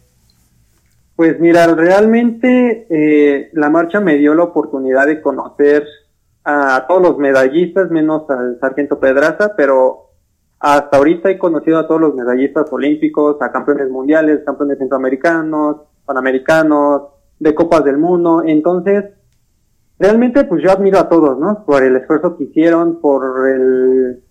Pues 1.17 1.41
mira, 1.41 1.67
realmente 1.75 2.87
eh, 2.91 3.51
la 3.55 3.71
marcha 3.71 4.01
me 4.01 4.17
dio 4.17 4.35
la 4.35 4.45
oportunidad 4.45 5.07
de 5.07 5.23
conocer 5.23 5.87
a 6.45 6.85
todos 6.87 7.03
los 7.03 7.19
medallistas, 7.19 7.91
menos 7.91 8.29
al 8.29 8.59
sargento 8.61 9.01
Pedraza, 9.01 9.55
pero 9.57 10.11
hasta 10.61 10.99
ahorita 10.99 11.31
he 11.31 11.39
conocido 11.39 11.79
a 11.79 11.89
todos 11.89 12.03
los 12.03 12.15
medallistas 12.15 12.71
olímpicos, 12.71 13.41
a 13.41 13.51
campeones 13.51 13.89
mundiales, 13.89 14.43
campeones 14.45 14.79
centroamericanos, 14.79 15.79
panamericanos, 16.05 17.03
de 17.39 17.55
copas 17.55 17.83
del 17.83 17.97
mundo. 17.97 18.43
Entonces, 18.47 19.05
realmente 19.99 20.45
pues 20.45 20.63
yo 20.63 20.71
admiro 20.71 20.99
a 20.99 21.09
todos, 21.09 21.39
¿no? 21.39 21.65
Por 21.65 21.83
el 21.83 21.97
esfuerzo 21.97 22.37
que 22.37 22.45
hicieron, 22.45 23.01
por 23.01 23.49
el... 23.49 24.23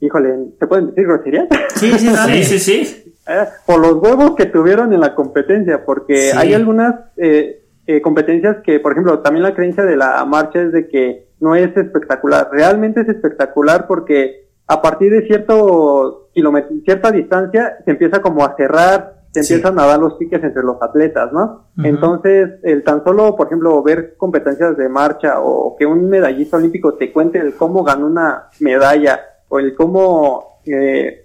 Híjole, 0.00 0.54
¿se 0.58 0.66
pueden 0.66 0.88
decir 0.88 1.06
groserías? 1.06 1.48
Sí, 1.74 1.92
sí, 1.98 2.08
sí, 2.08 2.44
sí, 2.44 2.58
sí. 2.58 3.01
Eh, 3.26 3.44
por 3.66 3.80
los 3.80 3.94
huevos 3.94 4.34
que 4.34 4.46
tuvieron 4.46 4.92
en 4.92 5.00
la 5.00 5.14
competencia, 5.14 5.84
porque 5.84 6.32
hay 6.34 6.54
algunas 6.54 6.94
eh, 7.16 7.64
eh, 7.86 8.00
competencias 8.00 8.58
que, 8.64 8.80
por 8.80 8.92
ejemplo, 8.92 9.20
también 9.20 9.44
la 9.44 9.54
creencia 9.54 9.84
de 9.84 9.96
la 9.96 10.24
marcha 10.24 10.62
es 10.62 10.72
de 10.72 10.88
que 10.88 11.28
no 11.40 11.54
es 11.54 11.76
espectacular. 11.76 12.48
Realmente 12.52 13.00
es 13.00 13.08
espectacular 13.08 13.86
porque 13.86 14.48
a 14.66 14.80
partir 14.80 15.12
de 15.12 15.26
cierto 15.26 16.30
kilómetro, 16.32 16.70
cierta 16.84 17.10
distancia, 17.10 17.78
se 17.84 17.90
empieza 17.90 18.20
como 18.20 18.44
a 18.44 18.56
cerrar, 18.56 19.22
se 19.32 19.40
empiezan 19.40 19.78
a 19.78 19.86
dar 19.86 19.98
los 19.98 20.14
piques 20.14 20.42
entre 20.42 20.62
los 20.62 20.80
atletas, 20.80 21.32
¿no? 21.32 21.68
Entonces, 21.82 22.50
el 22.62 22.84
tan 22.84 23.02
solo, 23.02 23.34
por 23.34 23.46
ejemplo, 23.46 23.82
ver 23.82 24.14
competencias 24.16 24.76
de 24.76 24.88
marcha 24.88 25.40
o 25.40 25.74
que 25.76 25.86
un 25.86 26.08
medallista 26.08 26.58
olímpico 26.58 26.94
te 26.94 27.12
cuente 27.12 27.38
el 27.38 27.54
cómo 27.54 27.82
ganó 27.82 28.06
una 28.06 28.48
medalla 28.60 29.20
o 29.48 29.58
el 29.58 29.74
cómo 29.74 30.60
eh, 30.66 31.21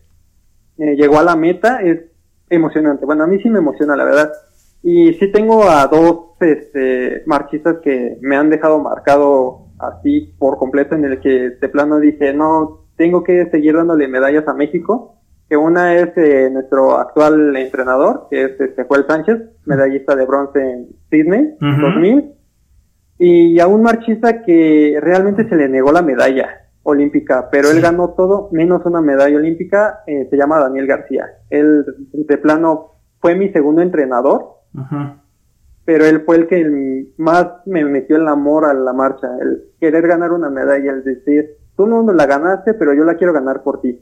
eh, 0.78 0.96
llegó 0.96 1.20
a 1.20 1.24
la 1.24 1.36
meta 1.36 1.82
es 1.82 2.00
emocionante. 2.50 3.06
Bueno, 3.06 3.24
a 3.24 3.28
mí 3.28 3.40
sí 3.42 3.50
me 3.50 3.60
emociona, 3.60 3.96
la 3.96 4.04
verdad. 4.04 4.32
Y 4.84 5.14
sí 5.16 5.32
tengo 5.32 5.64
a 5.64 5.88
dos 5.88 6.36
este, 6.40 7.24
marchistas 7.26 7.78
que 7.84 8.18
me 8.22 8.36
han 8.36 8.50
dejado 8.50 8.80
marcado 8.80 9.68
así 9.80 10.34
por 10.40 10.58
completo 10.58 10.96
en 10.96 11.06
el 11.06 11.20
que 11.20 11.52
de 11.52 11.70
plano 11.70 12.00
dice, 12.00 12.34
no, 12.34 12.86
tengo 12.96 13.24
que 13.24 13.50
seguir 13.50 13.76
dándole 13.76 14.08
medallas 14.08 14.48
a 14.48 14.54
México, 14.54 15.16
que 15.50 15.58
una 15.58 15.96
es 15.96 16.10
eh, 16.18 16.50
nuestro 16.52 16.98
actual 16.98 17.56
entrenador, 17.56 18.28
que 18.30 18.44
es 18.44 18.60
este 18.60 18.84
Joel 18.84 19.06
Sánchez, 19.08 19.38
medallista 19.66 20.16
de 20.16 20.26
bronce 20.26 20.60
en 20.60 20.88
Sydney, 21.10 21.56
2000, 21.60 22.34
y 23.20 23.60
a 23.60 23.68
un 23.68 23.82
marchista 23.82 24.44
que 24.44 24.98
realmente 25.02 25.48
se 25.48 25.56
le 25.56 25.70
negó 25.70 25.92
la 25.92 26.02
medalla 26.02 26.67
olímpica, 26.90 27.50
pero 27.52 27.70
él 27.70 27.82
ganó 27.82 28.12
todo 28.12 28.48
menos 28.54 28.86
una 28.86 29.02
medalla 29.02 29.36
olímpica, 29.36 30.04
eh, 30.08 30.26
se 30.30 30.38
llama 30.38 30.60
Daniel 30.60 30.88
García. 30.88 31.26
Él 31.50 31.86
de 32.14 32.38
plano 32.38 32.94
fue 33.20 33.36
mi 33.36 33.50
segundo 33.50 33.82
entrenador, 33.82 34.56
pero 35.84 36.06
él 36.06 36.22
fue 36.26 36.38
el 36.38 36.48
que 36.48 37.12
más 37.18 37.48
me 37.66 37.84
metió 37.84 38.16
el 38.16 38.28
amor 38.30 38.64
a 38.64 38.74
la 38.74 38.94
marcha, 38.94 39.28
el 39.42 39.66
querer 39.82 40.08
ganar 40.08 40.32
una 40.32 40.50
medalla, 40.50 40.94
el 40.94 41.04
decir, 41.04 41.58
tú 41.76 41.88
no 41.88 42.04
la 42.14 42.26
ganaste, 42.26 42.74
pero 42.74 42.94
yo 42.94 43.04
la 43.04 43.16
quiero 43.16 43.34
ganar 43.34 43.64
por 43.64 43.82
ti. 43.82 44.02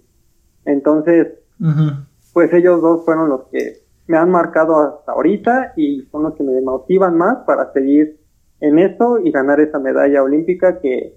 Entonces, 0.63 1.39
pues 2.33 2.53
ellos 2.53 2.81
dos 2.81 3.03
fueron 3.03 3.29
los 3.29 3.45
que 3.51 3.77
me 4.05 4.17
han 4.17 4.29
marcado 4.29 4.79
hasta 4.79 5.11
ahorita 5.11 5.73
y 5.75 6.03
son 6.11 6.21
los 6.23 6.35
que 6.35 6.43
me 6.43 6.61
motivan 6.61 7.17
más 7.17 7.37
para 7.47 7.73
seguir 7.73 8.19
en 8.59 8.77
esto 8.77 9.17
y 9.19 9.31
ganar 9.31 9.59
esa 9.59 9.79
medalla 9.79 10.21
olímpica 10.21 10.79
que 10.79 11.15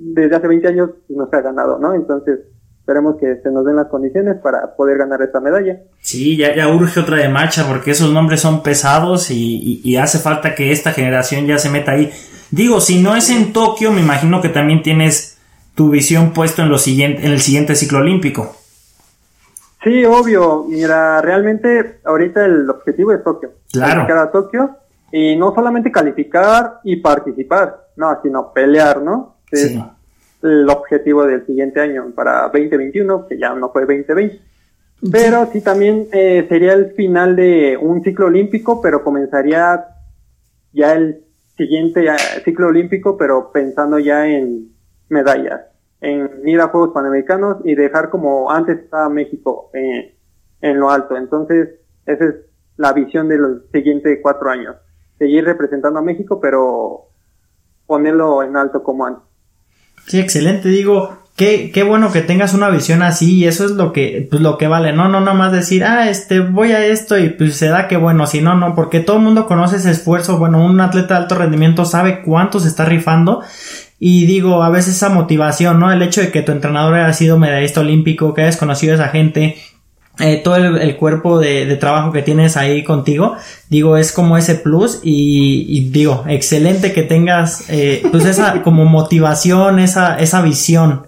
desde 0.00 0.36
hace 0.36 0.48
20 0.48 0.68
años 0.68 0.90
no 1.08 1.28
se 1.28 1.36
ha 1.36 1.40
ganado, 1.40 1.78
¿no? 1.78 1.94
Entonces, 1.94 2.40
esperemos 2.80 3.16
que 3.20 3.40
se 3.42 3.50
nos 3.50 3.64
den 3.64 3.76
las 3.76 3.88
condiciones 3.88 4.36
para 4.42 4.74
poder 4.74 4.98
ganar 4.98 5.22
esa 5.22 5.40
medalla. 5.40 5.80
Sí, 6.00 6.36
ya, 6.36 6.54
ya 6.54 6.68
urge 6.68 7.00
otra 7.00 7.18
de 7.18 7.28
marcha 7.28 7.66
porque 7.68 7.92
esos 7.92 8.12
nombres 8.12 8.40
son 8.40 8.62
pesados 8.62 9.30
y, 9.30 9.80
y 9.84 9.96
hace 9.96 10.18
falta 10.18 10.54
que 10.54 10.72
esta 10.72 10.92
generación 10.92 11.46
ya 11.46 11.58
se 11.58 11.70
meta 11.70 11.92
ahí. 11.92 12.10
Digo, 12.50 12.80
si 12.80 13.00
no 13.00 13.14
es 13.14 13.30
en 13.30 13.52
Tokio, 13.52 13.92
me 13.92 14.00
imagino 14.00 14.40
que 14.40 14.48
también 14.48 14.82
tienes 14.82 15.38
tu 15.74 15.90
visión 15.90 16.32
puesto 16.32 16.62
en, 16.62 16.68
lo 16.68 16.78
siguiente, 16.78 17.24
en 17.24 17.32
el 17.32 17.40
siguiente 17.40 17.74
ciclo 17.74 17.98
olímpico. 17.98 18.56
Sí, 19.82 20.04
obvio. 20.04 20.66
Mira, 20.68 21.22
realmente 21.22 22.00
ahorita 22.04 22.44
el 22.44 22.68
objetivo 22.68 23.12
es 23.12 23.22
Tokio. 23.22 23.52
Claro. 23.72 24.02
a 24.02 24.30
Tokio 24.30 24.76
y 25.12 25.36
no 25.36 25.54
solamente 25.54 25.90
calificar 25.90 26.80
y 26.84 26.96
participar, 26.96 27.88
no, 27.96 28.18
sino 28.22 28.52
pelear, 28.52 29.02
¿no? 29.02 29.36
Sí. 29.52 29.82
el 30.42 30.68
objetivo 30.68 31.24
del 31.26 31.44
siguiente 31.44 31.80
año 31.80 32.10
para 32.14 32.48
2021, 32.48 33.26
que 33.26 33.38
ya 33.38 33.54
no 33.54 33.70
fue 33.70 33.82
2020. 33.82 34.40
Pero 35.10 35.48
sí 35.52 35.62
también 35.62 36.08
eh, 36.12 36.46
sería 36.48 36.74
el 36.74 36.92
final 36.92 37.34
de 37.34 37.78
un 37.80 38.02
ciclo 38.02 38.26
olímpico, 38.26 38.82
pero 38.82 39.02
comenzaría 39.02 39.86
ya 40.72 40.92
el 40.92 41.24
siguiente 41.56 42.06
eh, 42.06 42.16
ciclo 42.44 42.68
olímpico, 42.68 43.16
pero 43.16 43.50
pensando 43.50 43.98
ya 43.98 44.26
en 44.26 44.72
medallas, 45.08 45.62
en 46.00 46.46
ir 46.46 46.60
a 46.60 46.68
Juegos 46.68 46.90
Panamericanos 46.92 47.58
y 47.64 47.74
dejar 47.74 48.10
como 48.10 48.50
antes 48.50 48.78
estaba 48.78 49.08
México 49.08 49.70
eh, 49.72 50.16
en 50.60 50.78
lo 50.78 50.90
alto. 50.90 51.16
Entonces, 51.16 51.68
esa 52.04 52.24
es 52.26 52.34
la 52.76 52.92
visión 52.92 53.28
de 53.28 53.38
los 53.38 53.62
siguientes 53.72 54.18
cuatro 54.22 54.50
años. 54.50 54.76
Seguir 55.18 55.44
representando 55.44 55.98
a 55.98 56.02
México, 56.02 56.40
pero 56.40 57.08
ponerlo 57.86 58.42
en 58.42 58.56
alto 58.56 58.82
como 58.82 59.06
antes. 59.06 59.29
Sí, 60.06 60.18
excelente. 60.18 60.68
Digo, 60.68 61.20
qué, 61.36 61.70
qué 61.72 61.82
bueno 61.82 62.12
que 62.12 62.20
tengas 62.20 62.52
una 62.52 62.68
visión 62.68 63.02
así 63.02 63.36
y 63.36 63.46
eso 63.46 63.64
es 63.64 63.70
lo 63.70 63.92
que, 63.92 64.26
pues 64.30 64.42
lo 64.42 64.58
que 64.58 64.68
vale. 64.68 64.92
No, 64.92 65.08
no, 65.08 65.20
nada 65.20 65.34
más 65.34 65.52
decir, 65.52 65.84
ah, 65.84 66.10
este, 66.10 66.40
voy 66.40 66.72
a 66.72 66.84
esto 66.84 67.18
y 67.18 67.30
pues 67.30 67.56
se 67.56 67.68
da 67.68 67.88
que 67.88 67.96
bueno, 67.96 68.26
si 68.26 68.40
no, 68.42 68.54
no, 68.56 68.74
porque 68.74 69.00
todo 69.00 69.16
el 69.16 69.22
mundo 69.22 69.46
conoce 69.46 69.76
ese 69.76 69.90
esfuerzo. 69.90 70.38
Bueno, 70.38 70.64
un 70.64 70.80
atleta 70.80 71.14
de 71.14 71.20
alto 71.20 71.36
rendimiento 71.36 71.84
sabe 71.84 72.22
cuánto 72.22 72.60
se 72.60 72.68
está 72.68 72.84
rifando. 72.84 73.42
Y 73.98 74.26
digo, 74.26 74.62
a 74.62 74.70
veces 74.70 74.96
esa 74.96 75.10
motivación, 75.10 75.78
¿no? 75.78 75.92
El 75.92 76.02
hecho 76.02 76.20
de 76.20 76.30
que 76.30 76.42
tu 76.42 76.52
entrenador 76.52 76.94
haya 76.94 77.12
sido 77.12 77.38
medallista 77.38 77.80
olímpico, 77.80 78.32
que 78.32 78.42
hayas 78.42 78.56
conocido 78.56 78.92
a 78.92 78.96
esa 78.96 79.08
gente, 79.08 79.56
eh, 80.20 80.40
todo 80.42 80.56
el, 80.56 80.96
cuerpo 80.96 81.38
de, 81.38 81.76
trabajo 81.76 82.12
que 82.12 82.22
tienes 82.22 82.56
ahí 82.56 82.84
contigo, 82.84 83.36
digo, 83.68 83.96
es 83.96 84.12
como 84.12 84.36
ese 84.36 84.54
plus 84.54 85.00
y, 85.02 85.88
digo, 85.90 86.24
excelente 86.28 86.92
que 86.92 87.02
tengas 87.02 87.64
eh, 87.68 88.02
pues 88.10 88.24
esa 88.24 88.62
como 88.64 88.84
motivación, 88.84 89.78
esa, 89.78 90.18
esa 90.18 90.42
visión. 90.42 91.06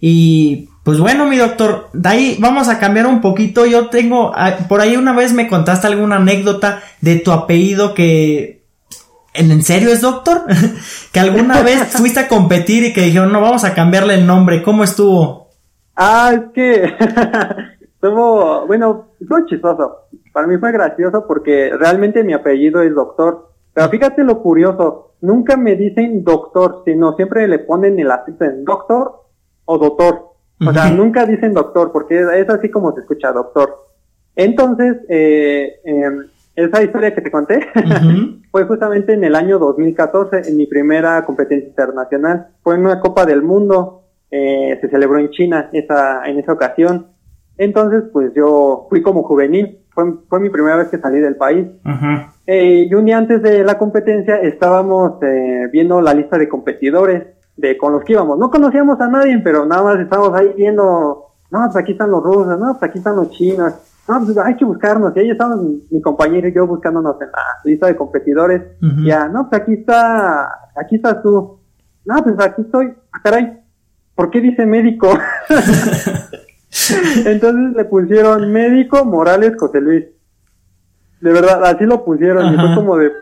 Y 0.00 0.68
pues 0.82 0.98
bueno, 0.98 1.26
mi 1.26 1.36
doctor, 1.36 1.90
de 1.92 2.08
ahí 2.08 2.36
vamos 2.40 2.68
a 2.68 2.78
cambiar 2.78 3.06
un 3.06 3.20
poquito. 3.20 3.66
Yo 3.66 3.88
tengo, 3.88 4.32
ah, 4.34 4.56
por 4.68 4.80
ahí 4.80 4.96
una 4.96 5.12
vez 5.12 5.32
me 5.32 5.46
contaste 5.46 5.86
alguna 5.86 6.16
anécdota 6.16 6.82
de 7.00 7.16
tu 7.16 7.32
apellido 7.32 7.94
que... 7.94 8.60
¿En 9.32 9.62
serio 9.62 9.92
es 9.92 10.00
doctor? 10.00 10.46
que 11.12 11.20
alguna 11.20 11.62
vez 11.62 11.80
fuiste 11.92 12.20
a 12.20 12.28
competir 12.28 12.84
y 12.84 12.92
que 12.92 13.02
dijeron, 13.02 13.32
no, 13.32 13.40
vamos 13.40 13.62
a 13.64 13.74
cambiarle 13.74 14.14
el 14.14 14.26
nombre. 14.26 14.62
¿Cómo 14.62 14.82
estuvo? 14.82 15.50
Ah, 15.94 16.32
es 16.34 16.40
que 16.54 16.94
Estuvo, 18.02 18.66
bueno, 18.66 19.08
fue 19.28 19.44
chistoso. 19.44 20.06
Para 20.32 20.46
mí 20.46 20.56
fue 20.56 20.72
gracioso 20.72 21.26
porque 21.26 21.70
realmente 21.76 22.24
mi 22.24 22.32
apellido 22.32 22.80
es 22.80 22.94
doctor. 22.94 23.50
Pero 23.74 23.90
fíjate 23.90 24.24
lo 24.24 24.42
curioso, 24.42 25.12
nunca 25.20 25.58
me 25.58 25.76
dicen 25.76 26.24
doctor, 26.24 26.82
sino 26.86 27.14
siempre 27.14 27.46
le 27.46 27.58
ponen 27.58 27.98
el 28.00 28.10
acento 28.10 28.44
en 28.46 28.64
doctor 28.64 29.20
o 29.66 29.78
doctor. 29.78 30.30
O 30.66 30.72
sea, 30.72 30.90
nunca 30.90 31.26
dicen 31.26 31.52
doctor 31.52 31.92
porque 31.92 32.20
es 32.20 32.48
así 32.48 32.70
como 32.70 32.94
se 32.94 33.00
escucha 33.00 33.32
doctor. 33.32 33.86
Entonces, 34.34 34.96
eh, 35.10 35.80
em, 35.84 36.26
esa 36.56 36.82
historia 36.82 37.14
que 37.14 37.20
te 37.20 37.30
conté 37.30 37.66
fue 38.50 38.64
justamente 38.64 39.12
en 39.12 39.24
el 39.24 39.34
año 39.34 39.58
2014, 39.58 40.48
en 40.48 40.56
mi 40.56 40.66
primera 40.66 41.22
competencia 41.26 41.68
internacional. 41.68 42.48
Fue 42.62 42.76
en 42.76 42.86
una 42.86 43.00
Copa 43.00 43.26
del 43.26 43.42
Mundo, 43.42 44.04
eh, 44.30 44.78
se 44.80 44.88
celebró 44.88 45.18
en 45.18 45.30
China 45.30 45.68
esa, 45.72 46.26
en 46.26 46.38
esa 46.38 46.52
ocasión. 46.52 47.08
Entonces, 47.60 48.04
pues 48.10 48.32
yo 48.34 48.86
fui 48.88 49.02
como 49.02 49.22
juvenil, 49.22 49.80
fue, 49.90 50.14
fue 50.30 50.40
mi 50.40 50.48
primera 50.48 50.76
vez 50.76 50.88
que 50.88 50.96
salí 50.96 51.20
del 51.20 51.36
país. 51.36 51.66
Eh, 52.46 52.88
y 52.90 52.94
un 52.94 53.04
día 53.04 53.18
antes 53.18 53.42
de 53.42 53.62
la 53.64 53.76
competencia 53.76 54.40
estábamos 54.40 55.22
eh, 55.22 55.68
viendo 55.70 56.00
la 56.00 56.14
lista 56.14 56.38
de 56.38 56.48
competidores 56.48 57.22
de 57.58 57.76
con 57.76 57.92
los 57.92 58.02
que 58.02 58.14
íbamos. 58.14 58.38
No 58.38 58.50
conocíamos 58.50 58.98
a 58.98 59.08
nadie, 59.08 59.38
pero 59.44 59.66
nada 59.66 59.82
más 59.82 60.00
estábamos 60.00 60.32
ahí 60.40 60.54
viendo, 60.56 61.34
no, 61.50 61.64
pues 61.66 61.76
aquí 61.76 61.92
están 61.92 62.10
los 62.10 62.22
rusos, 62.22 62.58
no, 62.58 62.78
pues 62.78 62.82
aquí 62.82 62.96
están 62.96 63.16
los 63.16 63.28
chinos, 63.28 63.74
no, 64.08 64.24
pues 64.24 64.38
hay 64.38 64.56
que 64.56 64.64
buscarnos. 64.64 65.14
Y 65.14 65.20
ahí 65.20 65.30
estábamos 65.30 65.66
mi 65.90 66.00
compañero 66.00 66.48
y 66.48 66.54
yo 66.54 66.66
buscándonos 66.66 67.20
en 67.20 67.30
la 67.30 67.42
lista 67.62 67.88
de 67.88 67.94
competidores. 67.96 68.62
Ya, 69.04 69.28
no, 69.28 69.50
pues 69.50 69.60
aquí 69.60 69.74
está, 69.74 70.50
aquí 70.74 70.96
estás 70.96 71.22
tú. 71.22 71.60
No, 72.06 72.24
pues 72.24 72.40
aquí 72.40 72.62
estoy. 72.62 72.94
Ah, 73.12 73.20
caray, 73.22 73.60
¿por 74.14 74.30
qué 74.30 74.40
dice 74.40 74.64
médico? 74.64 75.08
Entonces 77.26 77.76
le 77.76 77.84
pusieron 77.84 78.52
médico 78.52 79.04
Morales 79.04 79.54
José 79.58 79.80
Luis. 79.80 80.04
De 81.20 81.32
verdad, 81.32 81.64
así 81.64 81.84
lo 81.84 82.04
pusieron. 82.04 82.54
Y 82.54 82.56
fue 82.56 82.74
como 82.74 82.96
de, 82.96 83.12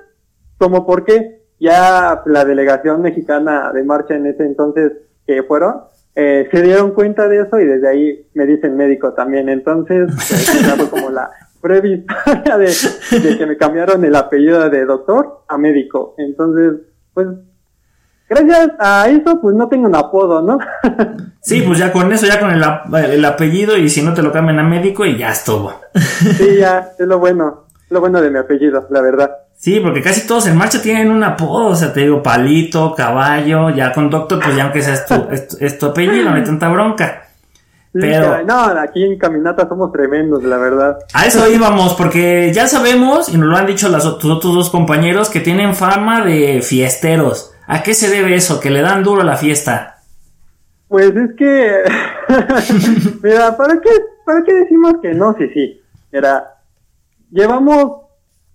como 0.59 0.87
porque 0.87 1.43
ya 1.59 2.23
la 2.27 2.45
delegación 2.45 3.03
mexicana 3.03 3.73
de 3.73 3.83
marcha 3.83 4.15
en 4.15 4.27
ese 4.27 4.45
entonces 4.45 4.93
que 5.27 5.43
fueron, 5.43 5.83
eh, 6.15 6.49
se 6.51 6.63
dieron 6.63 6.93
cuenta 6.93 7.29
de 7.29 7.43
eso 7.43 7.59
y 7.59 7.65
desde 7.65 7.89
ahí 7.89 8.27
me 8.35 8.47
dicen 8.47 8.77
médico 8.77 9.13
también. 9.15 9.49
Entonces, 9.49 10.09
pues, 10.15 10.75
fue 10.77 10.91
como 10.91 11.11
la 11.11 11.31
breve 11.61 11.89
historia 11.89 12.59
de, 12.59 12.73
de 13.21 13.39
que 13.39 13.47
me 13.47 13.57
cambiaron 13.57 14.05
el 14.05 14.15
apellido 14.15 14.69
de 14.71 14.85
doctor 14.85 15.45
a 15.49 15.59
médico. 15.59 16.15
Entonces, 16.19 16.75
pues 17.15 17.29
gracias 18.29 18.71
a 18.79 19.09
eso, 19.09 19.41
pues 19.41 19.57
no 19.57 19.69
tengo 19.69 19.89
un 19.89 19.95
apodo, 19.95 20.43
¿no? 20.43 20.59
sí, 21.41 21.63
pues 21.63 21.79
ya 21.79 21.93
con 21.93 22.13
eso, 22.13 22.27
ya 22.27 22.39
con 22.39 22.51
el, 22.51 23.25
apellido 23.25 23.77
y 23.77 23.89
si 23.89 24.03
no 24.03 24.15
te 24.15 24.23
lo 24.23 24.33
cambian 24.33 24.59
a 24.59 24.63
médico 24.63 25.05
y 25.05 25.17
ya 25.17 25.31
estuvo. 25.31 25.73
sí, 25.95 26.57
ya, 26.59 26.91
es 26.99 27.07
lo 27.07 27.19
bueno, 27.19 27.67
lo 27.91 28.01
bueno 28.01 28.21
de 28.21 28.31
mi 28.31 28.39
apellido, 28.39 28.87
la 28.91 29.01
verdad. 29.01 29.31
Sí, 29.57 29.81
porque 29.81 30.03
casi 30.03 30.27
todos 30.27 30.47
en 30.47 30.57
marcha 30.57 30.81
tienen 30.81 31.11
un 31.11 31.25
apodo, 31.25 31.69
o 31.69 31.75
sea, 31.75 31.93
te 31.93 32.01
digo, 32.01 32.23
palito, 32.23 32.95
caballo, 32.95 33.71
ya 33.71 33.93
con 33.93 34.09
doctor, 34.09 34.41
pues 34.43 34.55
ya 34.55 34.65
aunque 34.65 34.83
sea 34.83 35.05
tu, 35.05 35.15
es, 35.61 35.79
tu 35.79 35.87
apellido, 35.87 36.31
no 36.31 36.37
hay 36.37 36.45
tanta 36.45 36.69
bronca. 36.69 37.25
Pero, 37.91 38.45
no, 38.45 38.61
aquí 38.79 39.03
en 39.03 39.19
Caminata 39.19 39.67
somos 39.69 39.91
tremendos, 39.91 40.45
la 40.45 40.59
verdad. 40.59 40.99
A 41.15 41.27
eso 41.27 41.51
íbamos, 41.51 41.95
porque 41.95 42.53
ya 42.55 42.69
sabemos, 42.69 43.29
y 43.31 43.39
nos 43.39 43.49
lo 43.49 43.57
han 43.57 43.67
dicho 43.67 43.89
las, 43.89 44.05
tus 44.19 44.31
otros 44.31 44.55
dos 44.55 44.71
compañeros, 44.71 45.31
que 45.31 45.41
tienen 45.41 45.75
fama 45.75 46.25
de 46.25 46.61
fiesteros. 46.63 47.53
¿A 47.69 47.83
qué 47.83 47.93
se 47.93 48.09
debe 48.09 48.35
eso? 48.35 48.61
Que 48.61 48.71
le 48.71 48.81
dan 48.81 49.05
duro 49.05 49.21
a 49.21 49.25
la 49.25 49.37
fiesta. 49.37 49.99
Pues 50.89 51.15
es 51.15 51.35
que, 51.37 51.83
mira, 53.23 53.55
¿para 53.59 53.79
qué, 53.79 53.91
¿para 54.25 54.43
qué 54.43 54.55
decimos 54.55 54.95
que 55.03 55.13
no? 55.13 55.37
Sí, 55.37 55.51
sí. 55.53 55.81
Mira, 56.11 56.55
llevamos 57.31 58.07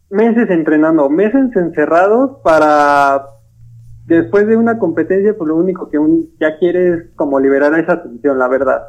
meses 0.10 0.49
entrenando, 0.49 1.12
meses 1.12 1.56
encerrados 1.56 2.39
para 2.43 3.23
después 4.06 4.47
de 4.47 4.58
una 4.58 4.80
competencia, 4.80 5.38
pues 5.38 5.47
lo 5.47 5.58
único 5.58 5.91
que 5.91 5.99
un, 5.99 6.32
ya 6.39 6.58
quieres 6.58 7.12
como 7.15 7.39
liberar 7.39 7.78
esa 7.80 8.02
tensión, 8.02 8.39
la 8.39 8.47
verdad. 8.47 8.82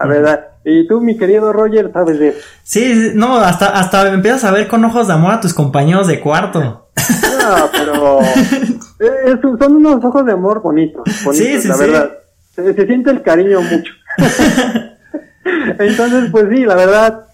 La 0.00 0.06
verdad. 0.06 0.48
Y 0.64 0.86
tú, 0.86 1.00
mi 1.00 1.16
querido 1.16 1.52
Roger, 1.52 1.90
sabes 1.92 2.18
de 2.18 2.36
Sí, 2.62 3.12
no, 3.14 3.38
hasta, 3.38 3.70
hasta 3.70 4.12
empiezas 4.12 4.44
a 4.44 4.52
ver 4.52 4.68
con 4.68 4.84
ojos 4.84 5.08
de 5.08 5.14
amor 5.14 5.32
a 5.34 5.40
tus 5.40 5.54
compañeros 5.54 6.06
de 6.06 6.20
cuarto. 6.20 6.60
No, 6.60 7.70
pero 7.72 8.20
eh, 9.00 9.38
son 9.58 9.76
unos 9.76 10.04
ojos 10.04 10.26
de 10.26 10.32
amor 10.32 10.60
bonitos, 10.60 11.04
bonitos 11.24 11.64
la 11.64 11.76
verdad. 11.76 12.12
Se, 12.54 12.86
siente 12.86 13.10
el 13.10 13.22
cariño 13.22 13.60
mucho. 13.62 13.92
Entonces, 15.78 16.30
pues 16.30 16.46
sí, 16.50 16.64
la 16.64 16.74
verdad, 16.74 17.26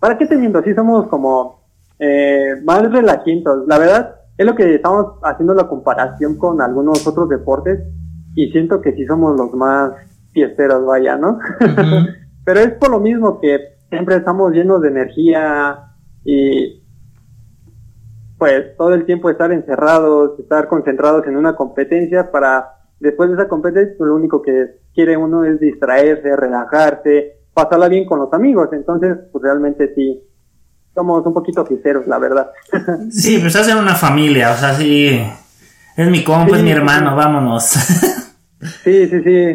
¿para 0.00 0.18
qué 0.18 0.26
te 0.26 0.36
miento? 0.36 0.62
Sí 0.62 0.74
somos 0.74 1.06
como 1.08 1.68
eh, 1.98 2.54
más 2.64 2.90
relajientos. 2.90 3.66
La 3.68 3.78
verdad, 3.78 4.16
es 4.36 4.46
lo 4.46 4.54
que 4.54 4.74
estamos 4.74 5.18
haciendo 5.22 5.54
la 5.54 5.68
comparación 5.68 6.36
con 6.36 6.60
algunos 6.60 7.06
otros 7.06 7.28
deportes 7.28 7.80
y 8.34 8.50
siento 8.50 8.80
que 8.80 8.92
sí 8.94 9.06
somos 9.06 9.36
los 9.36 9.52
más 9.52 9.92
fiesteros, 10.34 10.84
vaya, 10.84 11.16
¿no? 11.16 11.38
Pero 12.44 12.60
es 12.60 12.72
por 12.72 12.90
lo 12.90 13.00
mismo 13.00 13.40
que 13.40 13.76
siempre 13.88 14.16
estamos 14.16 14.52
llenos 14.52 14.82
de 14.82 14.88
energía 14.88 15.78
y 16.24 16.82
pues 18.36 18.76
todo 18.76 18.92
el 18.92 19.06
tiempo 19.06 19.30
estar 19.30 19.52
encerrados, 19.52 20.38
estar 20.38 20.68
concentrados 20.68 21.26
en 21.26 21.36
una 21.36 21.54
competencia 21.54 22.30
para 22.30 22.72
después 23.00 23.30
de 23.30 23.36
esa 23.36 23.48
competencia 23.48 23.94
pues, 23.96 24.08
lo 24.08 24.16
único 24.16 24.42
que 24.42 24.80
quiere 24.92 25.16
uno 25.16 25.44
es 25.44 25.60
distraerse, 25.60 26.36
relajarse, 26.36 27.38
pasarla 27.54 27.88
bien 27.88 28.04
con 28.04 28.18
los 28.18 28.32
amigos, 28.32 28.68
entonces 28.72 29.16
pues 29.32 29.42
realmente 29.42 29.94
sí 29.94 30.22
somos 30.94 31.24
un 31.24 31.32
poquito 31.32 31.64
fiesteros, 31.64 32.06
la 32.06 32.18
verdad. 32.18 32.50
Sí, 33.10 33.38
pues 33.38 33.56
hacen 33.56 33.78
una 33.78 33.94
familia, 33.94 34.52
o 34.52 34.56
sea, 34.56 34.74
sí 34.74 35.20
es 35.96 36.10
mi 36.10 36.24
compa, 36.24 36.56
es 36.56 36.62
mi 36.62 36.72
hermano, 36.72 37.14
vámonos. 37.14 37.74
Sí, 38.82 39.08
sí, 39.08 39.22
sí. 39.22 39.46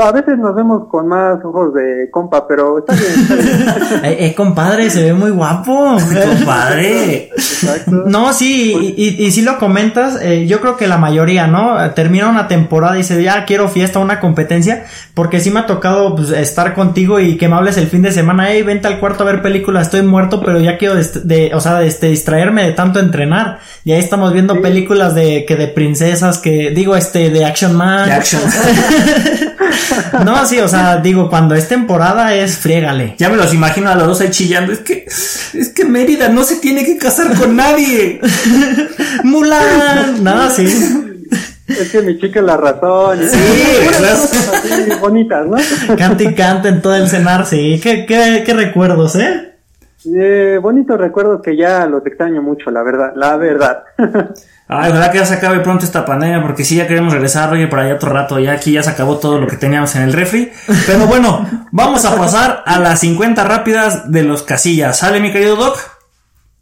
a 0.00 0.12
veces 0.12 0.38
nos 0.38 0.54
vemos 0.54 0.88
con 0.88 1.08
más 1.08 1.44
ojos 1.44 1.74
de 1.74 2.08
compa, 2.10 2.46
pero 2.46 2.78
está 2.78 2.94
bien. 2.94 3.12
Está 3.12 3.34
bien. 3.34 3.64
Eh, 4.04 4.26
eh, 4.26 4.34
compadre, 4.34 4.90
se 4.90 5.02
ve 5.02 5.14
muy 5.14 5.30
guapo. 5.30 5.96
compadre. 6.36 7.30
Exacto. 7.34 7.90
No, 8.06 8.32
sí, 8.32 8.94
y, 8.96 9.24
y, 9.24 9.30
si 9.30 9.42
lo 9.42 9.58
comentas, 9.58 10.18
eh, 10.20 10.46
yo 10.46 10.60
creo 10.60 10.76
que 10.76 10.86
la 10.86 10.98
mayoría, 10.98 11.46
¿no? 11.46 11.78
Termina 11.92 12.28
una 12.28 12.48
temporada 12.48 12.94
y 12.96 12.98
dice, 12.98 13.22
ya 13.22 13.44
quiero 13.44 13.68
fiesta, 13.68 13.98
una 13.98 14.20
competencia, 14.20 14.84
porque 15.14 15.40
sí 15.40 15.50
me 15.50 15.60
ha 15.60 15.66
tocado 15.66 16.16
pues, 16.16 16.30
estar 16.30 16.74
contigo 16.74 17.20
y 17.20 17.36
que 17.36 17.48
me 17.48 17.56
hables 17.56 17.76
el 17.78 17.86
fin 17.86 18.02
de 18.02 18.12
semana, 18.12 18.48
hey, 18.50 18.62
vente 18.62 18.88
al 18.88 19.00
cuarto 19.00 19.22
a 19.22 19.26
ver 19.26 19.42
películas, 19.42 19.86
estoy 19.86 20.02
muerto, 20.02 20.42
pero 20.44 20.60
ya 20.60 20.76
quiero, 20.76 20.96
de, 20.96 21.52
o 21.54 21.60
sea, 21.60 21.82
este, 21.82 22.08
distraerme 22.08 22.64
de 22.64 22.72
tanto 22.72 23.00
entrenar. 23.00 23.58
Y 23.84 23.92
ahí 23.92 24.00
estamos 24.00 24.32
viendo 24.32 24.60
películas 24.60 25.14
de, 25.14 25.44
que 25.46 25.56
de 25.56 25.68
princesas, 25.68 26.38
que 26.38 26.70
digo, 26.70 26.96
este, 26.96 27.30
de 27.30 27.44
Action 27.44 27.74
Man. 27.74 28.06
De 28.06 28.12
Action 28.12 28.43
no, 30.24 30.46
sí, 30.46 30.58
o 30.58 30.68
sea, 30.68 30.98
digo, 30.98 31.28
cuando 31.28 31.54
es 31.54 31.68
temporada 31.68 32.34
es 32.34 32.56
friégale. 32.58 33.14
Ya 33.18 33.28
me 33.28 33.36
los 33.36 33.52
imagino 33.54 33.90
a 33.90 33.94
los 33.94 34.06
dos 34.06 34.20
ahí 34.20 34.30
chillando. 34.30 34.72
Es 34.72 34.80
que, 34.80 35.06
es 35.06 35.68
que 35.74 35.84
Mérida 35.84 36.28
no 36.28 36.44
se 36.44 36.56
tiene 36.56 36.84
que 36.84 36.96
casar 36.98 37.34
con 37.34 37.56
nadie. 37.56 38.20
Mulan. 39.24 40.22
No, 40.22 40.50
sí. 40.50 40.64
Es 41.66 41.90
que 41.90 42.02
mi 42.02 42.18
chica 42.18 42.42
la 42.42 42.56
razón. 42.56 43.18
Sí, 43.28 43.38
así 44.12 44.90
bonitas, 45.00 45.46
¿no? 45.46 45.56
Canta 45.96 46.22
y 46.22 46.34
canta 46.34 46.68
en 46.68 46.82
todo 46.82 46.94
el 46.94 47.08
cenar, 47.08 47.46
sí. 47.46 47.80
¿Qué, 47.82 48.04
qué, 48.06 48.42
qué 48.44 48.54
recuerdos, 48.54 49.16
eh? 49.16 49.53
Eh, 50.06 50.58
bonitos 50.60 50.98
recuerdos 50.98 51.40
que 51.42 51.56
ya 51.56 51.86
los 51.86 52.04
extraño 52.04 52.42
mucho, 52.42 52.70
la 52.70 52.82
verdad, 52.82 53.12
la 53.16 53.36
verdad. 53.36 53.84
Ay, 54.66 54.90
ojalá 54.90 55.10
que 55.10 55.18
ya 55.18 55.26
se 55.26 55.34
acabe 55.34 55.60
pronto 55.60 55.84
esta 55.84 56.04
pandemia, 56.04 56.42
porque 56.42 56.64
sí, 56.64 56.76
ya 56.76 56.86
queremos 56.86 57.12
regresar, 57.12 57.52
oye, 57.52 57.66
por 57.66 57.80
allá 57.80 57.94
otro 57.94 58.10
rato, 58.10 58.38
ya 58.38 58.52
aquí 58.52 58.72
ya 58.72 58.82
se 58.82 58.90
acabó 58.90 59.18
todo 59.18 59.38
lo 59.38 59.46
que 59.46 59.56
teníamos 59.56 59.94
en 59.96 60.02
el 60.02 60.12
refri. 60.12 60.50
Pero 60.86 61.06
bueno, 61.06 61.46
vamos 61.70 62.04
a 62.04 62.16
pasar 62.16 62.62
a 62.66 62.78
las 62.80 63.00
50 63.00 63.44
rápidas 63.44 64.10
de 64.10 64.22
los 64.22 64.42
casillas. 64.42 64.98
¿Sale, 64.98 65.20
mi 65.20 65.32
querido 65.32 65.56
Doc? 65.56 65.78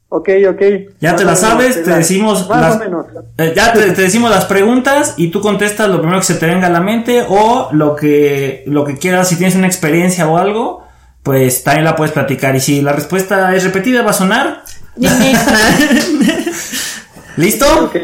Ok, 0.08 0.28
ok. 0.50 0.62
Ya 1.00 1.16
te 1.16 1.24
la 1.24 1.36
sabes, 1.36 1.82
te 1.82 1.90
decimos 1.90 2.46
Más 2.48 2.60
las, 2.60 2.76
o 2.76 2.78
menos. 2.80 3.06
eh, 3.38 3.54
ya 3.56 3.72
te, 3.72 3.92
te 3.92 4.02
decimos 4.02 4.30
las 4.30 4.44
preguntas 4.44 5.14
y 5.16 5.28
tú 5.30 5.40
contestas 5.40 5.88
lo 5.88 6.00
primero 6.00 6.18
que 6.18 6.26
se 6.26 6.34
te 6.34 6.44
venga 6.46 6.66
a 6.66 6.70
la 6.70 6.80
mente 6.80 7.24
o 7.26 7.70
lo 7.72 7.96
que, 7.96 8.62
lo 8.66 8.84
que 8.84 8.98
quieras, 8.98 9.28
si 9.28 9.36
tienes 9.36 9.54
una 9.56 9.68
experiencia 9.68 10.28
o 10.28 10.36
algo, 10.36 10.84
pues 11.22 11.62
también 11.62 11.84
la 11.84 11.96
puedes 11.96 12.12
platicar. 12.12 12.54
Y 12.56 12.60
si 12.60 12.82
la 12.82 12.92
respuesta 12.92 13.54
es 13.54 13.64
repetida, 13.64 14.02
va 14.02 14.10
a 14.10 14.14
sonar. 14.14 14.62
¿Listo? 17.36 17.66
Ok. 17.84 17.96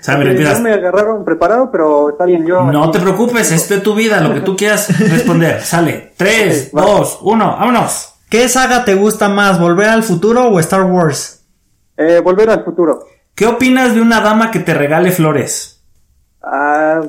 Sabe, 0.00 0.30
empiezas. 0.30 0.58
no 0.58 0.64
me 0.64 0.74
agarraron 0.74 1.24
preparado, 1.24 1.70
pero 1.70 2.10
está 2.10 2.26
bien, 2.26 2.46
yo... 2.46 2.62
No 2.64 2.90
te 2.90 3.00
preocupes, 3.00 3.50
es 3.52 3.68
de 3.70 3.80
tu 3.80 3.94
vida, 3.94 4.20
lo 4.20 4.34
que 4.34 4.42
tú 4.42 4.54
quieras 4.54 4.88
responder. 5.10 5.62
Sale. 5.64 6.12
3, 6.18 6.70
Ok, 6.72 6.78
va. 6.78 6.82
2, 6.82 7.18
1, 7.22 7.56
vámonos. 7.58 8.14
¿Qué 8.28 8.46
saga 8.48 8.84
te 8.84 8.94
gusta 8.94 9.28
más, 9.30 9.58
Volver 9.58 9.88
al 9.88 10.02
Futuro 10.02 10.48
o 10.48 10.60
Star 10.60 10.82
Wars? 10.82 11.44
Eh, 11.96 12.20
volver 12.22 12.50
al 12.50 12.64
futuro. 12.64 13.06
¿Qué 13.34 13.46
opinas 13.46 13.94
de 13.94 14.00
una 14.00 14.20
dama 14.20 14.50
que 14.50 14.60
te 14.60 14.74
regale 14.74 15.10
flores? 15.12 15.82
Ah, 16.42 17.00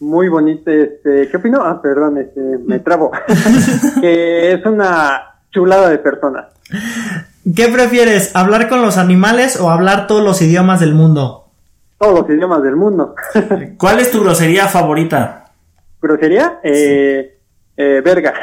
muy 0.00 0.28
bonito, 0.28 0.70
este, 0.70 1.28
¿qué 1.28 1.36
opino? 1.36 1.62
Ah, 1.62 1.80
perdón, 1.80 2.18
este, 2.18 2.40
me 2.40 2.78
trabo. 2.80 3.10
que 4.00 4.52
es 4.52 4.66
una 4.66 5.40
chulada 5.50 5.88
de 5.88 5.98
persona. 5.98 6.48
¿Qué 7.54 7.68
prefieres, 7.68 8.34
hablar 8.34 8.68
con 8.68 8.82
los 8.82 8.96
animales 8.96 9.60
o 9.60 9.70
hablar 9.70 10.06
todos 10.06 10.24
los 10.24 10.40
idiomas 10.40 10.80
del 10.80 10.94
mundo? 10.94 11.48
Todos 11.98 12.20
los 12.20 12.30
idiomas 12.30 12.62
del 12.62 12.76
mundo. 12.76 13.14
¿Cuál 13.78 14.00
es 14.00 14.10
tu 14.10 14.22
grosería 14.22 14.66
favorita? 14.66 15.52
¿Grosería? 16.00 16.60
Eh, 16.62 17.38
eh, 17.76 18.02
verga. 18.04 18.34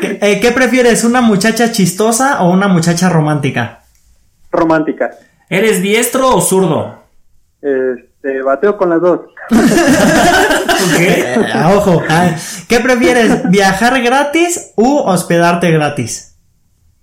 ¿Qué, 0.00 0.18
eh, 0.20 0.40
¿qué 0.40 0.50
prefieres, 0.52 1.04
una 1.04 1.20
muchacha 1.20 1.72
chistosa 1.72 2.42
o 2.42 2.50
una 2.50 2.68
muchacha 2.68 3.08
romántica? 3.08 3.82
Romántica. 4.50 5.10
¿Eres 5.48 5.82
diestro 5.82 6.34
o 6.34 6.40
zurdo? 6.40 7.02
Este, 7.60 8.42
bateo 8.42 8.76
con 8.76 8.90
las 8.90 9.00
dos. 9.00 9.20
¿Ok? 9.50 11.00
Eh, 11.00 11.36
ojo, 11.74 12.02
¿qué 12.68 12.80
prefieres, 12.80 13.48
viajar 13.50 14.02
gratis 14.02 14.72
u 14.76 14.98
hospedarte 14.98 15.70
gratis? 15.70 16.36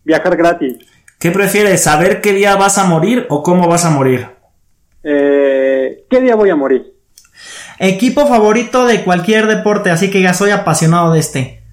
Viajar 0.03 0.35
gratis. 0.35 0.77
¿Qué 1.19 1.31
prefieres, 1.31 1.83
saber 1.83 2.21
qué 2.21 2.33
día 2.33 2.55
vas 2.55 2.77
a 2.77 2.85
morir 2.85 3.27
o 3.29 3.43
cómo 3.43 3.67
vas 3.67 3.85
a 3.85 3.91
morir? 3.91 4.27
Eh, 5.03 6.05
¿Qué 6.09 6.21
día 6.21 6.35
voy 6.35 6.49
a 6.49 6.55
morir? 6.55 6.95
Equipo 7.79 8.27
favorito 8.27 8.85
de 8.85 9.03
cualquier 9.03 9.47
deporte, 9.47 9.89
así 9.89 10.09
que 10.09 10.21
ya 10.21 10.33
soy 10.33 10.51
apasionado 10.51 11.13
de 11.13 11.19
este. 11.19 11.63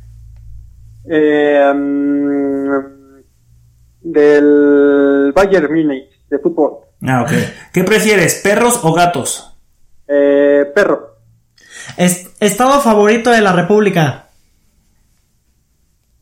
Eh, 1.10 1.72
mm, 1.74 2.70
del 4.02 5.32
Bayern 5.34 5.72
Munich, 5.72 6.08
de 6.28 6.38
fútbol. 6.38 6.78
Ah, 7.02 7.22
ok. 7.22 7.32
¿Qué 7.72 7.84
prefieres, 7.84 8.40
perros 8.42 8.80
o 8.82 8.92
gatos? 8.92 9.47
Eh, 10.08 10.64
perro. 10.74 11.16
Es- 11.96 12.30
estado 12.40 12.80
favorito 12.80 13.30
de 13.30 13.40
la 13.40 13.52
República. 13.52 14.26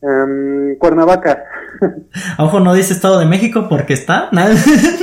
Em, 0.01 0.77
Cuernavaca. 0.77 1.43
Ojo, 2.37 2.59
no 2.59 2.73
dice 2.73 2.93
Estado 2.93 3.19
de 3.19 3.25
México 3.25 3.67
porque 3.69 3.93
está. 3.93 4.29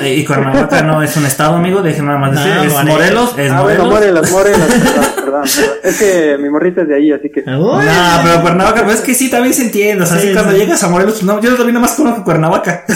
Y 0.04 0.24
Cuernavaca 0.24 0.82
no 0.82 1.02
es 1.02 1.16
un 1.16 1.24
estado, 1.26 1.56
amigo, 1.56 1.82
déjenme 1.82 2.08
nada 2.08 2.18
más 2.18 2.32
decir. 2.32 2.54
No, 2.54 2.62
es 2.62 2.72
Morelos. 2.72 2.94
Morelos, 2.94 3.38
es 3.38 3.50
ah, 3.52 3.62
bueno, 3.62 3.84
Morelos. 3.86 4.30
Morelos, 4.30 4.30
Morelos. 4.30 4.68
perdón, 4.68 5.04
perdón, 5.14 5.24
perdón. 5.24 5.42
Es 5.82 5.98
que 5.98 6.38
mi 6.38 6.48
morrita 6.48 6.82
es 6.82 6.88
de 6.88 6.94
ahí, 6.96 7.12
así 7.12 7.30
que. 7.30 7.40
Uy. 7.40 7.46
No, 7.46 8.20
pero 8.22 8.40
Cuernavaca, 8.42 8.84
pues 8.84 8.96
es 8.96 9.02
que 9.02 9.14
sí, 9.14 9.30
también 9.30 9.54
se 9.54 9.62
entiende. 9.62 10.04
O 10.04 10.06
sea, 10.06 10.18
Sí, 10.18 10.28
sí, 10.28 10.32
cuando 10.32 10.52
sí. 10.52 10.58
llegas 10.58 10.82
a 10.82 10.88
Morelos, 10.88 11.22
no, 11.22 11.40
yo 11.40 11.54
también 11.56 11.74
nomás 11.74 11.92
conozco 11.92 12.24
Cuernavaca. 12.24 12.84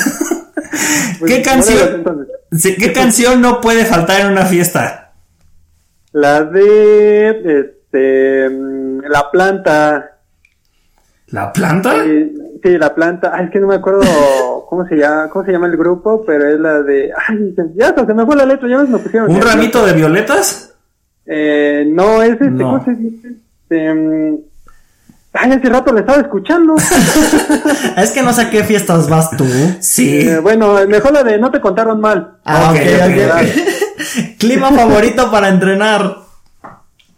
Pues, 1.19 1.33
¿Qué 1.33 1.43
canción, 1.43 2.05
¿Qué 2.79 2.93
canción 2.93 3.41
no 3.41 3.61
puede 3.61 3.85
faltar 3.85 4.21
en 4.21 4.29
una 4.29 4.45
fiesta? 4.45 5.08
La 6.21 6.43
de. 6.45 7.61
Este. 7.61 8.49
mm, 8.51 9.01
La 9.09 9.31
planta. 9.31 10.11
¿La 11.29 11.53
planta? 11.53 11.93
Sí, 12.05 12.35
sí, 12.63 12.79
la 12.79 12.95
planta. 12.95 13.31
Ay, 13.35 13.47
es 13.47 13.51
que 13.51 13.61
no 13.61 13.67
me 13.69 13.75
acuerdo 13.77 14.01
cómo 14.69 14.87
se 14.87 14.97
llama, 14.97 15.29
cómo 15.31 15.45
se 15.45 15.53
llama 15.53 15.67
el 15.67 15.77
grupo, 15.77 16.25
pero 16.27 16.49
es 16.49 16.59
la 16.59 16.83
de. 16.83 17.13
Ay, 17.29 17.55
ya 17.75 17.89
hasta 17.89 18.07
se 18.07 18.15
me 18.15 18.25
fue 18.27 18.37
la 18.37 18.47
letra, 18.47 18.69
ya 18.69 18.79
me 18.79 18.99
pusieron. 18.99 19.31
¿Un 19.31 19.41
ramito 19.43 19.85
de 19.85 19.93
violetas? 19.93 20.75
Eh, 21.27 21.85
no, 21.91 22.23
es 22.23 22.33
este, 22.33 22.51
No. 22.51 22.71
¿cómo 22.71 22.85
se 22.87 22.93
dice? 22.95 23.29
Este, 23.63 23.95
mm, 23.95 24.39
ay, 25.35 25.53
hace 25.53 25.69
rato 25.69 25.93
le 25.93 26.01
estaba 26.01 26.19
escuchando. 26.23 26.75
Es 27.97 28.11
que 28.13 28.23
no 28.23 28.33
sé 28.33 28.43
a 28.43 28.51
qué 28.51 28.65
fiestas 28.65 29.09
vas 29.11 29.31
tú. 29.37 29.45
Sí. 29.81 30.21
Eh, 30.29 30.39
bueno, 30.39 30.75
mejor 30.89 31.13
la 31.13 31.23
de 31.23 31.39
no 31.39 31.51
te 31.51 31.61
contaron 31.61 32.01
mal. 32.01 32.39
Ah, 32.45 32.71
Ok, 32.73 32.79
ok, 32.81 33.03
ok, 33.05 33.33
ok. 33.35 33.88
Clima 34.39 34.71
favorito 34.73 35.31
para 35.31 35.49
entrenar. 35.49 36.19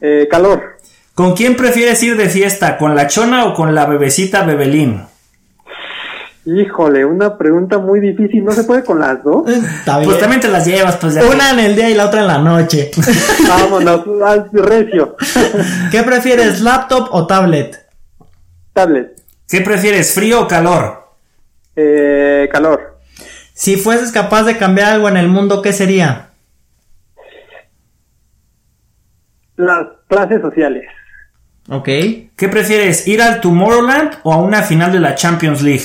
Eh, 0.01 0.27
calor. 0.31 0.79
¿Con 1.15 1.35
quién 1.35 1.57
prefieres 1.57 2.03
ir 2.03 2.17
de 2.17 2.29
fiesta? 2.29 2.79
¿Con 2.79 2.95
la 2.95 3.07
chona 3.07 3.45
o 3.45 3.55
con 3.55 3.75
la 3.75 3.87
bebecita 3.87 4.43
Bebelín? 4.43 5.03
Híjole, 6.47 7.05
una 7.05 7.37
pregunta 7.37 7.79
muy 7.79 8.01
difícil. 8.01 8.43
¿No 8.43 8.53
se 8.53 8.65
puede 8.65 8.83
con 8.83 8.99
las 8.99 9.23
dos? 9.23 9.47
Está 9.49 9.99
bien. 9.99 10.09
Pues 10.09 10.19
también 10.19 10.41
te 10.41 10.49
las 10.49 10.67
llevas, 10.67 10.97
pues 10.97 11.15
ya. 11.15 11.25
Una 11.27 11.51
en 11.51 11.61
el 11.61 11.77
día 11.77 11.91
y 11.91 11.95
la 11.95 12.07
otra 12.07 12.23
en 12.23 12.27
la 12.27 12.39
noche. 12.39 12.91
Vámonos, 13.49 14.03
al 14.25 14.49
recio. 14.51 15.17
¿Qué 15.91 16.03
prefieres, 16.03 16.63
laptop 16.63 17.09
o 17.13 17.27
tablet? 17.27 17.87
Tablet. 18.73 19.21
¿Qué 19.47 19.61
prefieres, 19.61 20.15
frío 20.15 20.43
o 20.43 20.49
calor? 20.49 21.05
Eh, 21.77 22.49
calor. 22.51 22.99
Si 23.53 23.77
fueses 23.77 24.11
capaz 24.11 24.45
de 24.45 24.57
cambiar 24.57 24.95
algo 24.95 25.09
en 25.09 25.19
el 25.19 25.29
mundo, 25.29 25.61
¿qué 25.61 25.75
sería? 25.75 26.30
Las 29.61 29.87
clases 30.09 30.41
sociales. 30.41 30.85
Ok. 31.69 31.85
¿Qué 31.85 32.49
prefieres, 32.51 33.07
ir 33.07 33.21
al 33.21 33.41
Tomorrowland 33.41 34.19
o 34.23 34.33
a 34.33 34.39
una 34.39 34.63
final 34.63 34.91
de 34.91 35.01
la 35.01 35.15
Champions 35.15 35.63
League? 35.63 35.85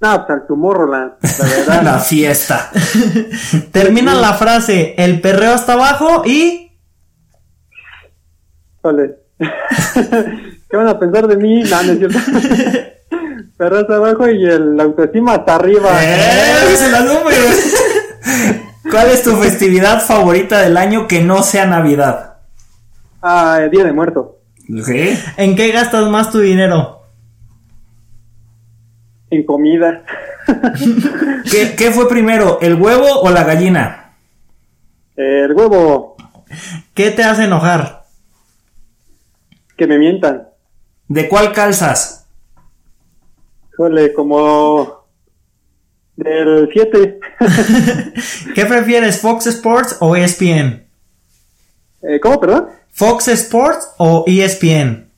No, 0.00 0.26
pues 0.26 0.30
al 0.30 0.46
Tomorrowland, 0.46 1.12
la 1.22 1.46
verdad. 1.56 1.82
La 1.82 1.98
fiesta. 1.98 2.70
Termina 3.72 4.14
la 4.14 4.32
frase, 4.32 4.94
el 4.96 5.20
perreo 5.20 5.52
hasta 5.52 5.74
abajo 5.74 6.22
y... 6.24 6.72
Híjole. 8.78 9.16
¿Qué 9.38 10.76
van 10.76 10.88
a 10.88 10.98
pensar 10.98 11.26
de 11.26 11.36
mí? 11.36 11.62
No, 11.64 11.82
no 11.82 11.92
es 11.92 11.98
cierto. 11.98 12.18
Pero 13.58 13.78
hasta 13.78 13.96
abajo 13.96 14.28
y 14.28 14.44
el 14.44 14.80
autoestima 14.80 15.34
hasta 15.34 15.54
arriba. 15.56 15.90
¡Eh! 16.02 16.76
¡Se 16.76 16.90
la 16.90 17.00
números! 17.00 17.74
¿Cuál 18.90 19.10
es 19.10 19.22
tu 19.22 19.36
festividad 19.36 20.00
favorita 20.00 20.60
del 20.60 20.76
año 20.76 21.06
que 21.06 21.20
no 21.22 21.42
sea 21.42 21.66
Navidad? 21.66 22.35
Ah, 23.28 23.58
Día 23.72 23.82
de 23.82 23.92
Muertos. 23.92 24.36
¿Qué? 24.86 25.18
¿En 25.36 25.56
qué 25.56 25.72
gastas 25.72 26.08
más 26.08 26.30
tu 26.30 26.38
dinero? 26.38 27.02
En 29.30 29.44
comida. 29.44 30.04
¿Qué, 31.50 31.74
qué 31.76 31.90
fue 31.90 32.08
primero, 32.08 32.60
el 32.60 32.80
huevo 32.80 33.22
o 33.22 33.30
la 33.30 33.42
gallina? 33.42 34.14
El 35.16 35.52
huevo. 35.54 36.14
¿Qué 36.94 37.10
te 37.10 37.24
hace 37.24 37.44
enojar? 37.46 38.04
Que 39.76 39.88
me 39.88 39.98
mientan. 39.98 40.46
¿De 41.08 41.28
cuál 41.28 41.52
calzas? 41.52 42.28
Híjole, 43.72 44.12
como. 44.14 45.04
Del 46.14 46.70
7. 46.72 47.18
¿Qué 48.54 48.66
prefieres, 48.66 49.20
Fox 49.20 49.48
Sports 49.48 49.96
o 49.98 50.14
ESPN? 50.14 50.86
eh, 52.02 52.20
¿Cómo, 52.22 52.38
perdón? 52.38 52.68
¿Fox 52.96 53.28
Sports 53.28 53.90
o 53.98 54.24
ESPN? 54.26 55.10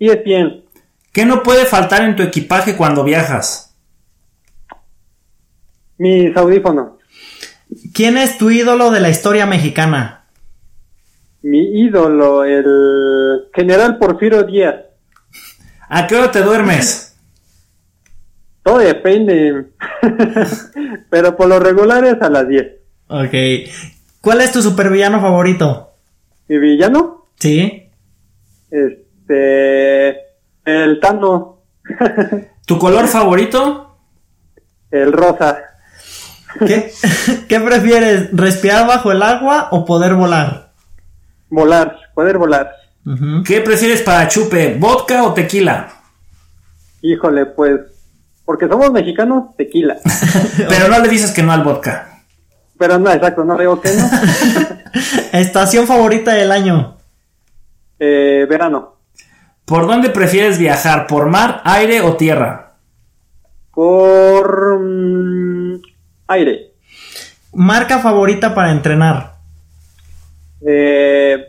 ESPN. 0.00 0.64
¿Qué 1.12 1.24
no 1.24 1.44
puede 1.44 1.64
faltar 1.64 2.02
en 2.02 2.16
tu 2.16 2.24
equipaje 2.24 2.76
cuando 2.76 3.04
viajas? 3.04 3.76
Mis 5.96 6.36
audífonos. 6.36 6.94
¿Quién 7.92 8.18
es 8.18 8.36
tu 8.36 8.50
ídolo 8.50 8.90
de 8.90 8.98
la 8.98 9.10
historia 9.10 9.46
mexicana? 9.46 10.24
mi 11.42 11.60
ídolo, 11.82 12.42
el 12.42 13.44
general 13.54 13.98
Porfirio 13.98 14.42
Díaz. 14.42 14.74
¿A 15.88 16.08
qué 16.08 16.16
hora 16.16 16.32
te 16.32 16.40
duermes? 16.40 17.16
Todo 18.64 18.78
depende, 18.78 19.66
pero 21.10 21.36
por 21.36 21.46
lo 21.46 21.60
regular 21.60 22.04
es 22.06 22.20
a 22.20 22.28
las 22.28 22.48
10. 22.48 22.66
Ok. 23.06 23.34
¿Cuál 24.20 24.40
es 24.40 24.50
tu 24.50 24.62
supervillano 24.62 25.20
favorito? 25.20 25.93
¿Mi 26.48 26.58
villano? 26.58 27.28
Sí. 27.38 27.90
Este, 28.70 30.08
el 30.64 31.00
Tano. 31.00 31.62
¿Tu 32.66 32.78
color 32.78 33.08
favorito? 33.08 33.98
El 34.90 35.12
rosa. 35.12 35.58
¿Qué, 36.66 36.92
¿Qué 37.48 37.60
prefieres? 37.60 38.28
¿Respirar 38.32 38.86
bajo 38.86 39.12
el 39.12 39.22
agua 39.22 39.68
o 39.70 39.84
poder 39.84 40.14
volar? 40.14 40.72
Volar, 41.50 41.98
poder 42.14 42.38
volar. 42.38 42.70
¿Qué 43.44 43.60
prefieres 43.60 44.00
para 44.00 44.28
chupe? 44.28 44.76
¿Vodka 44.78 45.24
o 45.24 45.34
tequila? 45.34 45.92
Híjole, 47.02 47.44
pues, 47.44 47.80
porque 48.46 48.66
somos 48.66 48.90
mexicanos, 48.92 49.54
tequila. 49.56 49.96
Pero 50.56 50.88
no 50.88 50.98
le 51.00 51.08
dices 51.08 51.32
que 51.32 51.42
no 51.42 51.52
al 51.52 51.62
vodka. 51.62 52.13
Pero 52.78 52.98
no, 52.98 53.10
exacto, 53.10 53.44
no 53.44 53.56
digo 53.56 53.80
que 53.80 53.90
no. 53.92 54.08
Estación 55.38 55.86
favorita 55.86 56.32
del 56.32 56.50
año. 56.52 56.96
Eh, 57.98 58.46
verano. 58.48 58.96
¿Por 59.64 59.86
dónde 59.86 60.10
prefieres 60.10 60.58
viajar? 60.58 61.06
¿Por 61.06 61.28
mar, 61.28 61.62
aire 61.64 62.00
o 62.02 62.16
tierra? 62.16 62.74
Por 63.70 64.78
mm, 64.78 65.80
aire. 66.28 66.72
Marca 67.54 67.98
favorita 68.00 68.54
para 68.54 68.72
entrenar. 68.72 69.34
Eh, 70.66 71.44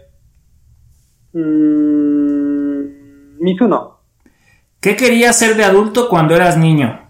mm, 1.33 2.75
Mizuno. 3.39 3.99
¿Qué 4.79 4.95
querías 4.95 5.37
ser 5.37 5.55
de 5.55 5.63
adulto 5.63 6.07
cuando 6.07 6.35
eras 6.35 6.57
niño? 6.57 7.04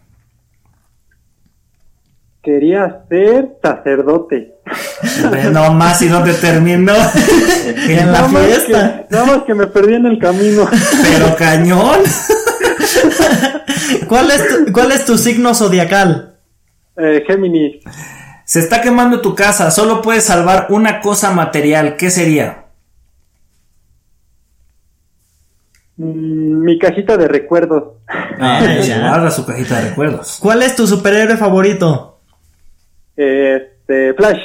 Quería 2.45 3.03
ser 3.09 3.57
sacerdote. 3.61 4.53
No 5.51 5.73
más 5.73 5.99
y 6.03 6.05
no 6.09 6.23
te 6.23 6.33
terminó. 6.35 6.93
En 7.89 8.11
la 8.11 8.21
Nada 8.21 8.29
fiesta. 8.29 9.05
que- 9.09 9.15
nada 9.15 9.25
más 9.25 9.43
que 9.43 9.53
me 9.55 9.65
perdí 9.67 9.95
en 9.95 10.05
el 10.05 10.19
camino. 10.19 10.67
Pero 11.03 11.35
cañón. 11.35 11.99
¿Cuál 14.07 14.29
es 14.31 14.47
tu, 14.47 14.71
cuál 14.71 14.91
es 14.91 15.05
tu 15.05 15.17
signo 15.17 15.53
zodiacal? 15.55 16.35
Eh, 16.97 17.23
Géminis. 17.27 17.83
Se 18.45 18.59
está 18.59 18.81
quemando 18.81 19.21
tu 19.21 19.33
casa. 19.33 19.71
Solo 19.71 20.01
puedes 20.03 20.23
salvar 20.23 20.67
una 20.69 21.01
cosa 21.01 21.31
material. 21.31 21.95
¿Qué 21.97 22.11
sería? 22.11 22.65
Mm, 25.97 26.63
mi 26.63 26.77
cajita 26.77 27.17
de 27.17 27.27
recuerdos. 27.27 27.95
Ah, 28.39 28.61
ya. 28.85 28.99
guarda 29.09 29.31
su 29.31 29.45
cajita 29.45 29.79
de 29.81 29.89
recuerdos. 29.89 30.37
¿Cuál 30.41 30.61
es 30.63 30.75
tu 30.75 30.85
superhéroe 30.87 31.37
favorito? 31.37 32.14
Este, 33.15 34.13
Flash. 34.13 34.41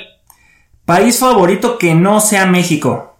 País 0.84 1.18
favorito 1.18 1.78
que 1.78 1.94
no 1.94 2.20
sea 2.20 2.46
México. 2.46 3.16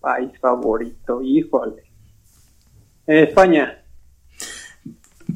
País 0.00 0.30
favorito, 0.40 1.22
híjole. 1.22 1.84
España. 3.06 3.78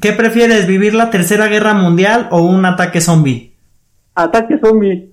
¿Qué 0.01 0.13
prefieres, 0.13 0.67
vivir 0.67 0.93
la 0.93 1.09
tercera 1.09 1.47
guerra 1.47 1.73
mundial 1.73 2.27
o 2.31 2.41
un 2.41 2.65
ataque 2.65 3.01
zombie? 3.01 3.51
Ataque 4.15 4.57
zombie. 4.59 5.11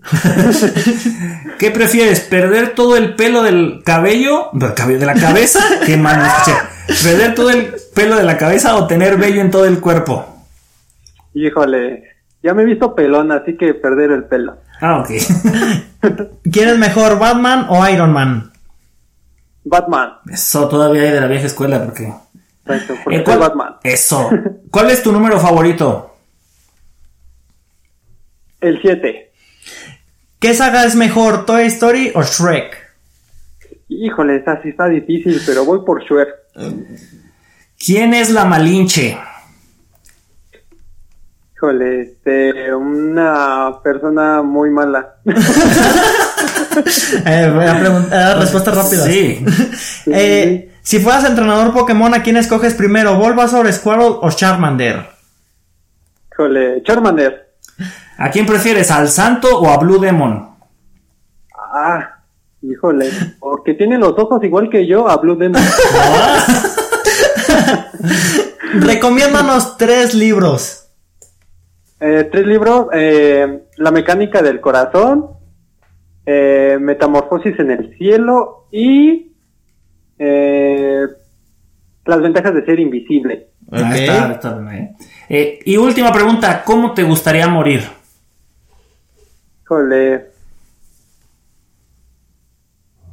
¿Qué 1.59 1.70
prefieres? 1.70 2.20
¿Perder 2.20 2.74
todo 2.74 2.96
el 2.96 3.14
pelo 3.14 3.42
del 3.42 3.83
cabello? 3.85 4.48
Del 4.53 4.74
cabello 4.74 4.98
de 4.98 5.07
la 5.07 5.14
cabeza. 5.14 5.61
Qué 5.87 5.96
mal. 5.96 6.20
¿Perder 7.03 7.35
todo 7.35 7.51
el 7.51 7.72
pelo 7.94 8.16
de 8.16 8.24
la 8.24 8.37
cabeza 8.37 8.77
o 8.77 8.87
tener 8.87 9.16
vello 9.16 9.40
en 9.40 9.51
todo 9.51 9.66
el 9.66 9.81
cuerpo? 9.81 10.44
Híjole. 11.35 12.17
Ya 12.42 12.55
me 12.55 12.62
he 12.62 12.66
visto 12.66 12.94
pelón, 12.94 13.33
así 13.33 13.57
que 13.57 13.74
perder 13.74 14.11
el 14.12 14.24
pelo. 14.24 14.59
Ah, 14.81 15.01
ok. 15.01 15.11
¿Quién 16.53 16.68
es 16.68 16.79
mejor, 16.79 17.18
Batman 17.18 17.66
o 17.68 17.87
Iron 17.88 18.12
Man? 18.12 18.53
Batman. 19.64 20.12
Eso 20.31 20.68
todavía 20.68 21.03
hay 21.03 21.11
de 21.11 21.20
la 21.20 21.27
vieja 21.27 21.46
escuela 21.46 21.85
porque. 21.85 22.12
Exacto, 22.64 22.94
Eh, 22.94 23.01
porque 23.05 23.16
soy 23.16 23.24
¿cuál- 23.24 23.38
Batman. 23.40 23.74
Eso. 23.83 24.31
¿Cuál 24.70 24.90
es 24.90 25.03
tu 25.03 25.11
número 25.12 25.38
favorito? 25.40 26.16
El 28.61 28.81
7. 28.81 29.33
¿Qué 30.38 30.55
saga 30.55 30.85
es 30.85 30.94
mejor, 30.94 31.44
Toy 31.46 31.66
Story 31.66 32.12
o 32.14 32.22
Shrek? 32.22 32.77
Híjole, 33.88 34.37
esa 34.37 34.61
sí 34.62 34.68
está 34.70 34.87
difícil, 34.88 35.40
pero 35.46 35.64
voy 35.64 35.81
por 35.85 36.03
Shrek. 36.05 36.29
¿Quién 37.85 38.14
es 38.14 38.31
la 38.31 38.44
Malinche? 38.44 39.18
Híjole, 41.59 42.03
este, 42.03 42.73
una 42.73 43.81
persona 43.83 44.42
muy 44.42 44.71
mala. 44.71 45.16
Eh, 47.27 47.51
voy 47.53 47.64
a 47.64 47.81
preguntar 47.81 48.38
respuestas 48.38 48.77
rápidas. 48.77 49.07
Sí. 49.07 49.44
Eh, 50.07 50.73
si 50.81 51.01
fueras 51.01 51.25
entrenador 51.25 51.75
Pokémon, 51.75 52.14
¿a 52.14 52.23
quién 52.23 52.37
escoges 52.37 52.75
primero? 52.75 53.16
¿Bulbasaur, 53.16 53.73
Squirtle 53.73 54.18
o 54.21 54.31
Charmander? 54.31 55.05
Híjole, 56.31 56.81
Charmander. 56.85 57.57
¿A 58.18 58.31
quién 58.31 58.47
prefieres? 58.47 58.92
¿Al 58.92 59.09
Santo 59.09 59.59
o 59.59 59.68
a 59.68 59.79
Blue 59.79 59.99
Demon? 59.99 60.51
Ah, 61.53 62.21
híjole, 62.62 63.11
porque 63.40 63.75
tiene 63.75 63.99
los 63.99 64.16
ojos 64.16 64.44
igual 64.44 64.71
que 64.71 64.87
yo 64.87 65.09
a 65.09 65.16
Blue 65.16 65.35
Demon. 65.35 65.61
Recomiéndanos 68.75 69.77
tres 69.77 70.14
libros. 70.14 70.88
Eh, 72.00 72.28
tres 72.30 72.46
libros, 72.46 72.87
eh, 72.92 73.64
La 73.76 73.90
mecánica 73.90 74.40
del 74.42 74.61
corazón, 74.61 75.30
eh, 76.24 76.76
Metamorfosis 76.80 77.58
en 77.58 77.70
el 77.72 77.96
cielo 77.98 78.66
y 78.70 79.32
eh, 80.18 81.02
Las 82.04 82.20
ventajas 82.22 82.54
de 82.54 82.64
ser 82.64 82.78
invisible. 82.80 83.48
Ah, 83.70 83.80
Ok. 83.90 83.94
está- 83.96 84.32
está 84.32 84.50
y 85.64 85.76
última 85.76 86.12
pregunta, 86.12 86.62
¿cómo 86.64 86.94
te 86.94 87.02
gustaría 87.02 87.46
morir? 87.48 87.82
Híjole. 89.64 90.26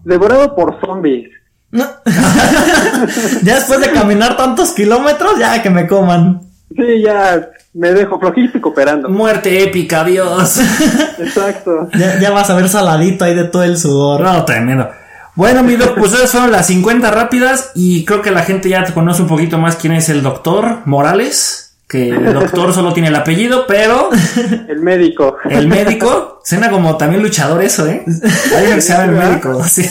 Devorado 0.05 0.55
por 0.55 0.79
zombies. 0.79 1.29
No. 1.71 1.83
ya 3.43 3.55
después 3.55 3.81
de 3.81 3.91
caminar 3.91 4.37
tantos 4.37 4.71
kilómetros, 4.71 5.37
ya 5.39 5.61
que 5.61 5.69
me 5.69 5.87
coman. 5.87 6.41
Sí, 6.73 7.01
ya 7.03 7.49
me 7.73 7.91
dejo 7.91 8.19
flojito 8.19 8.57
y 8.57 8.61
cooperando. 8.61 9.09
Muerte 9.09 9.63
épica, 9.63 10.03
Dios. 10.03 10.59
Exacto. 11.19 11.89
Ya, 11.97 12.19
ya 12.19 12.31
vas 12.31 12.49
a 12.49 12.55
ver 12.55 12.69
saladito 12.69 13.25
ahí 13.25 13.35
de 13.35 13.45
todo 13.45 13.63
el 13.63 13.77
sudor. 13.77 14.21
No, 14.21 14.45
tremendo. 14.45 14.89
Bueno, 15.35 15.63
mi 15.63 15.75
doc, 15.75 15.97
pues 15.97 16.13
esas 16.13 16.31
fueron 16.31 16.51
las 16.51 16.67
50 16.67 17.11
rápidas 17.11 17.71
y 17.75 18.05
creo 18.05 18.21
que 18.21 18.31
la 18.31 18.43
gente 18.43 18.69
ya 18.69 18.85
te 18.85 18.93
conoce 18.93 19.21
un 19.21 19.27
poquito 19.27 19.57
más 19.57 19.75
quién 19.75 19.93
es 19.93 20.07
el 20.07 20.23
doctor 20.23 20.79
Morales, 20.85 21.75
que 21.89 22.09
el 22.09 22.33
doctor 22.33 22.73
solo 22.73 22.93
tiene 22.93 23.09
el 23.09 23.15
apellido, 23.15 23.65
pero 23.67 24.09
El 24.69 24.79
médico. 24.79 25.35
el 25.49 25.67
médico, 25.67 26.39
suena 26.45 26.69
como 26.69 26.95
también 26.95 27.21
luchador 27.21 27.61
eso, 27.61 27.85
¿eh? 27.85 28.05
Hay 28.57 28.75
que 28.75 28.81
se 28.81 28.93
llama 28.93 29.03
el 29.03 29.11
médico, 29.11 29.63
sí. 29.65 29.83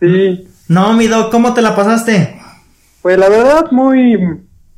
Sí. 0.00 0.48
No, 0.68 0.92
mi 0.92 1.08
doc, 1.08 1.32
¿cómo 1.32 1.54
te 1.54 1.62
la 1.62 1.74
pasaste? 1.74 2.40
Pues 3.04 3.18
la 3.18 3.28
verdad, 3.28 3.66
muy, 3.70 4.16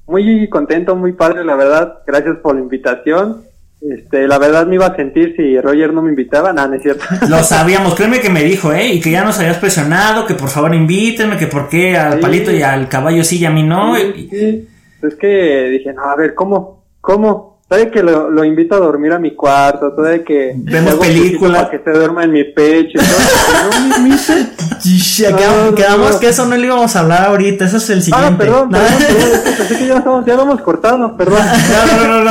muy 0.09 0.49
contento, 0.49 0.97
muy 0.97 1.13
padre, 1.13 1.45
la 1.45 1.55
verdad. 1.55 1.99
Gracias 2.05 2.39
por 2.43 2.57
la 2.57 2.61
invitación. 2.61 3.43
Este, 3.81 4.27
la 4.27 4.37
verdad 4.39 4.67
me 4.67 4.75
iba 4.75 4.87
a 4.87 4.97
sentir 4.97 5.35
si 5.37 5.61
Roger 5.61 5.93
no 5.95 6.03
me 6.03 6.11
invitaba. 6.11 6.53
Nada, 6.53 6.67
no 6.67 6.75
es 6.75 6.83
cierto. 6.83 7.05
Lo 7.29 7.45
sabíamos, 7.45 7.95
créeme 7.95 8.19
que 8.19 8.29
me 8.29 8.43
dijo, 8.43 8.73
¿eh? 8.73 8.95
Y 8.95 9.01
que 9.01 9.13
ya 9.13 9.23
nos 9.25 9.39
habías 9.39 9.59
presionado, 9.59 10.27
que 10.27 10.35
por 10.35 10.49
favor 10.49 10.75
invítenme, 10.75 11.37
que 11.37 11.47
por 11.47 11.69
qué 11.69 11.97
al 11.97 12.15
Sí. 12.15 12.21
palito 12.21 12.51
y 12.51 12.63
al 12.63 12.89
caballo 12.89 13.23
sí 13.23 13.39
y 13.39 13.45
a 13.45 13.53
mí 13.53 13.63
no. 13.63 13.95
Sí, 13.95 14.29
sí. 14.29 14.69
Es 15.05 15.15
que 15.15 15.69
dije, 15.71 15.93
no, 15.93 16.03
a 16.03 16.17
ver, 16.17 16.35
¿cómo? 16.35 16.85
¿Cómo? 17.01 17.56
¿Sabe 17.69 17.91
que 17.91 18.01
lo, 18.01 18.31
lo 18.31 18.45
invito 18.45 18.77
a 18.77 18.79
dormir 18.79 19.13
a 19.13 19.19
mi 19.19 19.35
cuarto? 19.35 19.93
¿Sabe 19.97 20.23
que 20.23 20.53
Vemos 20.55 20.85
le 20.85 20.91
hago 20.91 21.01
película. 21.01 21.59
Para 21.59 21.71
que 21.71 21.79
se 21.83 21.91
duerma 21.91 22.23
en 22.23 22.31
mi 22.31 22.45
pecho. 22.45 22.97
todo? 23.01 23.99
no 23.99 24.07
No, 24.07 25.37
quedamos, 25.37 25.65
no, 25.71 25.75
quedamos 25.75 26.13
no. 26.13 26.21
que 26.21 26.29
eso 26.29 26.47
no 26.47 26.57
lo 26.57 26.65
íbamos 26.65 26.95
a 26.95 27.01
hablar 27.01 27.25
ahorita, 27.25 27.65
eso 27.65 27.79
es 27.79 27.91
el 27.91 28.03
siguiente. 28.05 28.29
Ah, 28.35 28.39
perdón, 28.39 28.71
perdón, 28.71 28.89
perdón. 28.99 29.41
Pensé 29.59 29.79
que 29.79 29.87
ya, 29.89 29.97
estamos, 29.97 30.25
ya 30.25 30.37
vamos 30.37 30.61
cortado, 30.61 31.17
perdón. 31.17 31.41
No, 31.41 32.07
no, 32.07 32.09
no, 32.09 32.25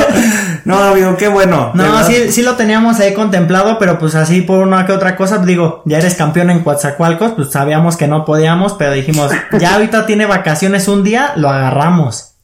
No, 0.64 0.78
amigo, 0.78 1.16
qué 1.18 1.28
bueno. 1.28 1.70
de 1.74 1.84
No, 1.84 2.02
sí, 2.04 2.32
sí 2.32 2.40
lo 2.40 2.54
teníamos 2.56 2.98
ahí 3.00 3.12
contemplado, 3.12 3.78
pero 3.78 3.98
pues 3.98 4.14
así 4.14 4.40
por 4.40 4.60
una 4.60 4.86
que 4.86 4.92
otra 4.92 5.16
cosa, 5.16 5.36
digo, 5.38 5.82
ya 5.84 5.98
eres 5.98 6.14
campeón 6.14 6.48
en 6.48 6.60
Coatzacoalcos, 6.64 7.32
pues 7.32 7.50
sabíamos 7.50 7.98
que 7.98 8.08
no 8.08 8.24
podíamos, 8.24 8.72
pero 8.72 8.92
dijimos, 8.92 9.30
ya 9.60 9.74
ahorita 9.74 10.06
tiene 10.06 10.24
vacaciones 10.24 10.88
un 10.88 11.04
día, 11.04 11.32
lo 11.36 11.50
agarramos. 11.50 12.35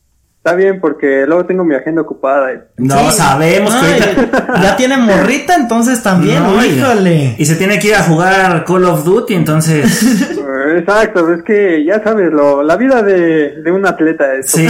Está 0.44 0.56
bien, 0.56 0.80
porque 0.80 1.24
luego 1.24 1.46
tengo 1.46 1.64
mi 1.64 1.76
agenda 1.76 2.02
ocupada. 2.02 2.64
No, 2.76 3.12
sabemos 3.12 3.72
que 3.76 3.86
ahorita... 3.86 4.60
Ya 4.60 4.76
tiene 4.76 4.96
morrita, 4.96 5.54
entonces 5.54 6.02
también, 6.02 6.42
híjole. 6.66 7.36
Y 7.38 7.46
se 7.46 7.54
tiene 7.54 7.78
que 7.78 7.86
ir 7.86 7.94
a 7.94 8.02
jugar 8.02 8.64
Call 8.64 8.86
of 8.86 9.04
Duty, 9.04 9.34
entonces... 9.34 10.02
Exacto, 10.76 11.32
es 11.32 11.44
que 11.44 11.84
ya 11.84 12.02
sabes, 12.02 12.32
lo, 12.32 12.64
la 12.64 12.76
vida 12.76 13.04
de, 13.04 13.62
de 13.62 13.70
un 13.70 13.86
atleta 13.86 14.34
es... 14.34 14.50
Sí. 14.50 14.66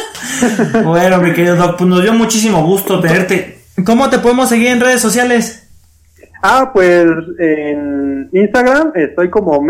bueno, 0.84 1.18
mi 1.18 1.32
querido 1.34 1.54
Doc, 1.54 1.76
pues 1.78 1.88
nos 1.88 2.02
dio 2.02 2.12
muchísimo 2.12 2.66
gusto 2.66 2.98
tenerte. 2.98 3.58
¿Cómo 3.84 4.10
te 4.10 4.18
podemos 4.18 4.48
seguir 4.48 4.70
en 4.70 4.80
redes 4.80 5.00
sociales? 5.00 5.68
Ah, 6.42 6.72
pues 6.74 7.06
en 7.38 8.28
Instagram 8.32 8.90
estoy 8.96 9.30
como 9.30 9.62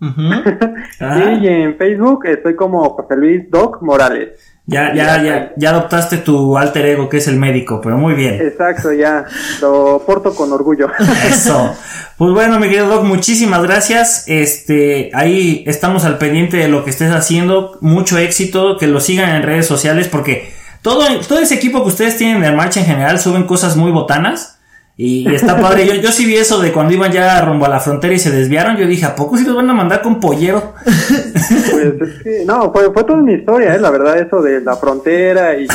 médico.mor 0.00 1.32
y 1.42 1.48
en 1.48 1.76
Facebook 1.76 2.26
estoy 2.26 2.56
como 2.56 2.90
José 2.90 3.16
Luis 3.16 3.50
Doc 3.50 3.82
Morales. 3.82 4.30
Ya, 4.66 4.94
ya, 4.94 5.22
ya, 5.22 5.52
ya 5.56 5.70
adoptaste 5.70 6.18
tu 6.18 6.56
alter 6.56 6.86
ego 6.86 7.10
que 7.10 7.18
es 7.18 7.28
el 7.28 7.36
médico, 7.36 7.82
pero 7.82 7.98
muy 7.98 8.14
bien. 8.14 8.40
Exacto, 8.40 8.92
ya, 8.94 9.26
lo 9.60 10.02
porto 10.06 10.34
con 10.34 10.50
orgullo. 10.52 10.88
Eso. 11.28 11.74
Pues 12.16 12.32
bueno, 12.32 12.58
mi 12.58 12.68
querido 12.68 12.88
Doc, 12.88 13.04
muchísimas 13.04 13.62
gracias. 13.62 14.24
Este, 14.26 15.10
ahí 15.12 15.64
estamos 15.66 16.06
al 16.06 16.16
pendiente 16.16 16.56
de 16.56 16.68
lo 16.68 16.82
que 16.82 16.90
estés 16.90 17.12
haciendo. 17.12 17.76
Mucho 17.82 18.16
éxito, 18.16 18.78
que 18.78 18.86
lo 18.86 19.00
sigan 19.00 19.36
en 19.36 19.42
redes 19.42 19.66
sociales 19.66 20.08
porque 20.08 20.54
todo, 20.80 21.04
todo 21.28 21.40
ese 21.40 21.56
equipo 21.56 21.82
que 21.82 21.88
ustedes 21.88 22.16
tienen 22.16 22.40
de 22.40 22.50
marcha 22.52 22.80
en 22.80 22.86
general 22.86 23.18
suben 23.18 23.44
cosas 23.44 23.76
muy 23.76 23.92
botanas. 23.92 24.53
Y, 24.96 25.32
está 25.34 25.60
padre. 25.60 25.86
Yo, 25.86 25.94
yo 25.94 26.12
sí 26.12 26.24
vi 26.24 26.36
eso 26.36 26.60
de 26.60 26.72
cuando 26.72 26.92
iban 26.94 27.10
ya 27.10 27.40
rumbo 27.40 27.66
a 27.66 27.68
la 27.68 27.80
frontera 27.80 28.14
y 28.14 28.18
se 28.18 28.30
desviaron. 28.30 28.76
Yo 28.76 28.86
dije, 28.86 29.04
¿a 29.06 29.16
poco 29.16 29.36
sí 29.36 29.44
los 29.44 29.56
van 29.56 29.68
a 29.68 29.74
mandar 29.74 30.02
con 30.02 30.20
pollero? 30.20 30.74
Pues 30.84 31.94
es 32.00 32.22
que, 32.22 32.44
no, 32.46 32.72
fue, 32.72 32.92
fue 32.92 33.02
toda 33.04 33.18
una 33.18 33.32
historia, 33.32 33.74
¿eh? 33.74 33.80
la 33.80 33.90
verdad, 33.90 34.18
eso 34.18 34.40
de 34.40 34.60
la 34.60 34.76
frontera 34.76 35.56
y 35.58 35.66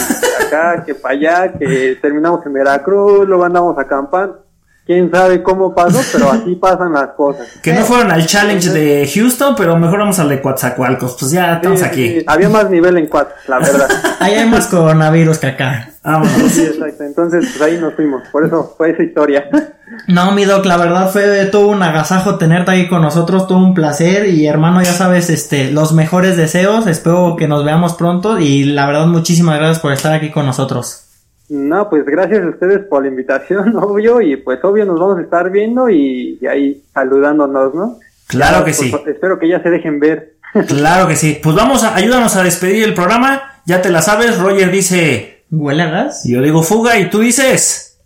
acá, 0.46 0.84
que 0.86 0.96
para 0.96 1.16
allá, 1.16 1.54
que 1.54 1.98
terminamos 2.02 2.46
en 2.46 2.54
Veracruz, 2.54 3.28
luego 3.28 3.44
andamos 3.44 3.78
acampando 3.78 4.50
quién 4.90 5.12
sabe 5.12 5.44
cómo 5.44 5.76
pasó, 5.76 6.02
pero 6.12 6.32
así 6.32 6.56
pasan 6.56 6.94
las 6.94 7.10
cosas. 7.10 7.48
Que 7.62 7.74
no 7.74 7.82
fueron 7.82 8.10
al 8.10 8.26
challenge 8.26 8.72
de 8.72 9.08
Houston, 9.14 9.54
pero 9.56 9.78
mejor 9.78 10.00
vamos 10.00 10.18
al 10.18 10.30
de 10.30 10.42
Coatzacoalcos. 10.42 11.16
Pues 11.20 11.32
ya 11.32 11.54
estamos 11.54 11.84
aquí. 11.84 12.24
Había 12.26 12.50
más 12.50 12.72
nivel 12.72 12.98
en 12.98 13.06
Coatz, 13.06 13.30
la 13.48 13.60
verdad. 13.60 13.88
ahí 14.20 14.34
hay 14.34 14.50
más 14.50 14.66
coronavirus 14.66 15.38
que 15.38 15.46
acá. 15.46 15.90
Vámonos. 16.04 16.32
Sí, 16.50 16.64
exacto. 16.64 17.04
Entonces, 17.04 17.46
pues 17.50 17.62
ahí 17.62 17.78
nos 17.80 17.94
fuimos. 17.94 18.28
Por 18.30 18.46
eso 18.46 18.74
fue 18.78 18.92
esa 18.92 19.04
historia. 19.04 19.50
No, 20.08 20.32
mi 20.32 20.46
doc, 20.46 20.66
la 20.66 20.78
verdad 20.78 21.10
fue 21.10 21.46
todo 21.46 21.68
un 21.68 21.82
agasajo 21.82 22.38
tenerte 22.38 22.72
ahí 22.72 22.88
con 22.88 23.02
nosotros, 23.02 23.48
todo 23.48 23.58
un 23.58 23.74
placer 23.74 24.28
y 24.28 24.46
hermano, 24.46 24.82
ya 24.84 24.94
sabes, 24.94 25.32
este, 25.32 25.72
los 25.72 25.94
mejores 25.94 26.38
deseos, 26.38 26.86
espero 26.86 27.36
que 27.38 27.48
nos 27.48 27.66
veamos 27.66 27.94
pronto 27.94 28.40
y 28.40 28.66
la 28.66 28.86
verdad 28.86 29.08
muchísimas 29.08 29.58
gracias 29.58 29.80
por 29.80 29.92
estar 29.92 30.14
aquí 30.14 30.30
con 30.30 30.46
nosotros. 30.46 31.06
No, 31.50 31.90
pues 31.90 32.06
gracias 32.06 32.44
a 32.44 32.50
ustedes 32.50 32.86
por 32.86 33.02
la 33.02 33.10
invitación, 33.10 33.76
obvio, 33.82 34.22
y 34.22 34.38
pues 34.38 34.64
obvio 34.64 34.86
nos 34.86 35.00
vamos 35.00 35.18
a 35.18 35.22
estar 35.22 35.50
viendo 35.50 35.90
y, 35.90 36.40
ahí 36.48 36.84
saludándonos, 36.94 37.74
¿no? 37.74 37.98
Claro 38.28 38.64
que 38.64 38.74
sí. 38.74 38.90
Pues, 38.92 39.08
espero 39.08 39.40
que 39.40 39.50
ya 39.50 39.62
se 39.62 39.72
dejen 39.72 40.00
ver. 40.00 40.36
Claro 40.68 41.08
que 41.08 41.16
sí. 41.16 41.40
Pues 41.42 41.56
vamos, 41.56 41.84
a, 41.84 41.96
ayúdanos 41.96 42.36
a 42.36 42.44
despedir 42.44 42.84
el 42.84 42.94
programa. 42.94 43.42
Ya 43.66 43.82
te 43.82 43.90
la 43.90 44.02
sabes, 44.02 44.40
Roger 44.40 44.72
dice... 44.72 45.39
¿Huele 45.52 45.84
a 45.84 45.90
gas? 45.90 46.26
Y 46.26 46.34
yo 46.34 46.42
digo 46.42 46.62
fuga 46.62 46.98
y 47.00 47.10
tú 47.10 47.20
dices... 47.20 47.98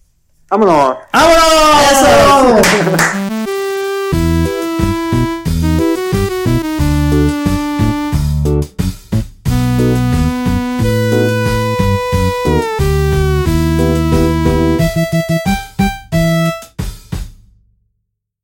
¡Vámonos! 0.49 0.97
¡Vámonos! 1.11 1.91
¡Eso! 1.91 3.19